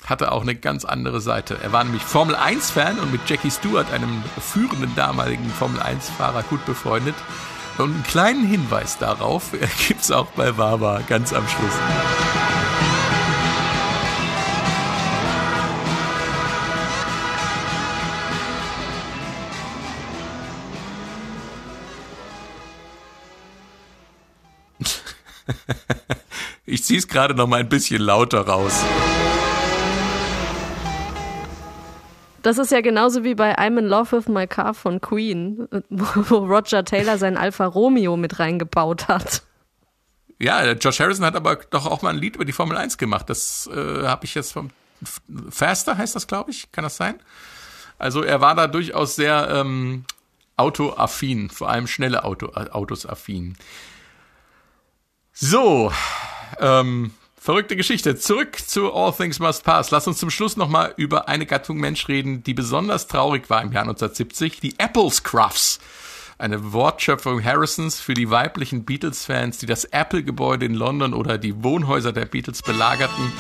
[0.04, 1.58] hatte auch eine ganz andere Seite.
[1.62, 6.64] Er war nämlich Formel 1-Fan und mit Jackie Stewart, einem führenden damaligen Formel 1-Fahrer, gut
[6.66, 7.16] befreundet.
[7.78, 9.50] Und einen kleinen Hinweis darauf
[9.88, 12.36] gibt es auch bei Wawa ganz am Schluss.
[26.87, 28.84] Ziehe es gerade noch mal ein bisschen lauter raus.
[32.43, 36.37] Das ist ja genauso wie bei I'm in Love with My Car von Queen, wo
[36.37, 39.43] Roger Taylor sein Alfa Romeo mit reingebaut hat.
[40.39, 43.28] Ja, Josh Harrison hat aber doch auch mal ein Lied über die Formel 1 gemacht.
[43.28, 44.70] Das äh, habe ich jetzt vom
[45.51, 46.70] Faster heißt das, glaube ich.
[46.70, 47.18] Kann das sein?
[47.99, 50.05] Also er war da durchaus sehr ähm,
[50.57, 53.57] autoaffin, vor allem schnelle Auto, äh, Autos affin.
[55.32, 55.93] So,
[56.61, 58.16] ähm, verrückte Geschichte.
[58.16, 59.90] Zurück zu All Things Must Pass.
[59.90, 63.72] Lass uns zum Schluss nochmal über eine Gattung Mensch reden, die besonders traurig war im
[63.72, 65.78] Jahr 1970, die Applescruffs.
[66.38, 72.12] Eine Wortschöpfung Harrisons für die weiblichen Beatles-Fans, die das Apple-Gebäude in London oder die Wohnhäuser
[72.12, 73.32] der Beatles belagerten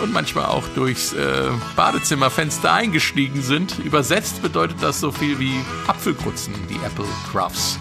[0.00, 3.78] und manchmal auch durchs äh, Badezimmerfenster eingestiegen sind.
[3.80, 7.78] Übersetzt bedeutet das so viel wie Apfelkrutzen, die Apple Crufts.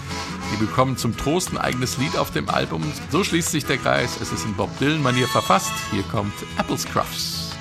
[0.51, 2.83] Die bekommen zum Trost ein eigenes Lied auf dem Album.
[3.11, 4.17] So schließt sich der Kreis.
[4.21, 5.71] Es ist in Bob Dylan-Manier verfasst.
[5.91, 7.51] Hier kommt Apples Crufts.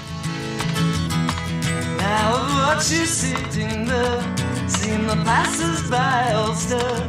[1.99, 4.23] Now watch you sitting there,
[4.67, 7.07] seeing the passers-by all stir,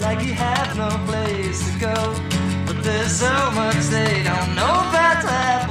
[0.00, 1.94] like you have no place to go.
[2.66, 5.63] But there's so much they don't know about Crufts.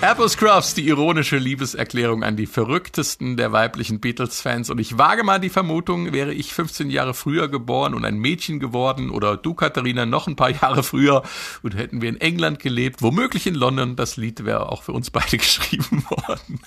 [0.00, 4.70] Apple Scruffs, die ironische Liebeserklärung an die verrücktesten der weiblichen Beatles-Fans.
[4.70, 8.60] Und ich wage mal die Vermutung, wäre ich 15 Jahre früher geboren und ein Mädchen
[8.60, 11.24] geworden oder du, Katharina, noch ein paar Jahre früher
[11.64, 15.10] und hätten wir in England gelebt, womöglich in London, das Lied wäre auch für uns
[15.10, 16.60] beide geschrieben worden.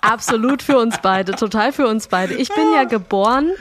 [0.00, 2.34] Absolut für uns beide, total für uns beide.
[2.34, 3.52] Ich bin ja geboren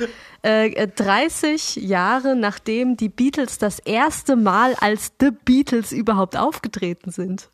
[0.41, 7.49] 30 äh, Jahre nachdem die Beatles das erste Mal als The Beatles überhaupt aufgetreten sind.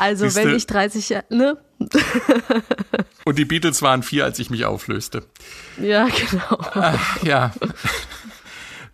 [0.00, 0.44] Also Siehste?
[0.44, 1.58] wenn ich 30 Jahre, ne?
[3.26, 5.24] Und die Beatles waren vier, als ich mich auflöste.
[5.78, 6.58] Ja, genau.
[6.72, 7.52] Ach, ja.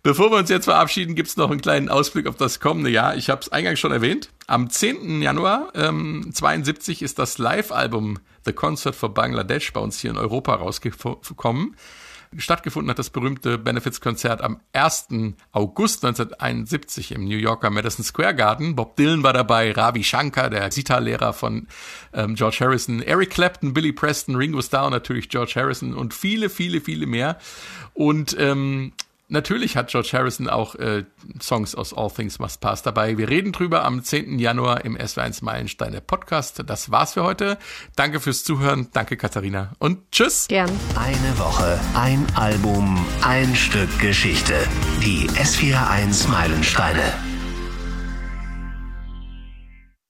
[0.03, 3.15] Bevor wir uns jetzt verabschieden, gibt es noch einen kleinen Ausblick auf das kommende Jahr.
[3.15, 4.29] Ich habe es eingangs schon erwähnt.
[4.47, 5.21] Am 10.
[5.21, 10.55] Januar ähm, 72 ist das Live-Album The Concert for Bangladesh bei uns hier in Europa
[10.55, 11.75] rausgekommen
[12.35, 15.07] stattgefunden hat, das berühmte Benefits-Konzert am 1.
[15.51, 18.75] August 1971 im New Yorker Madison Square Garden.
[18.75, 21.67] Bob Dylan war dabei, Ravi Shankar, der Sita-Lehrer von
[22.13, 26.49] ähm, George Harrison, Eric Clapton, Billy Preston, Ringo Starr und natürlich George Harrison und viele,
[26.49, 27.37] viele, viele mehr.
[27.93, 28.93] Und ähm,
[29.29, 31.03] Natürlich hat George Harrison auch äh,
[31.41, 33.17] Songs aus All Things Must Pass dabei.
[33.17, 34.39] Wir reden drüber am 10.
[34.39, 36.63] Januar im SW1 Meilensteine Podcast.
[36.65, 37.57] Das war's für heute.
[37.95, 38.87] Danke fürs Zuhören.
[38.93, 39.73] Danke, Katharina.
[39.79, 40.47] Und tschüss.
[40.47, 40.71] Gern.
[40.95, 44.55] Eine Woche, ein Album, ein Stück Geschichte.
[45.03, 47.26] Die S41 Meilensteine.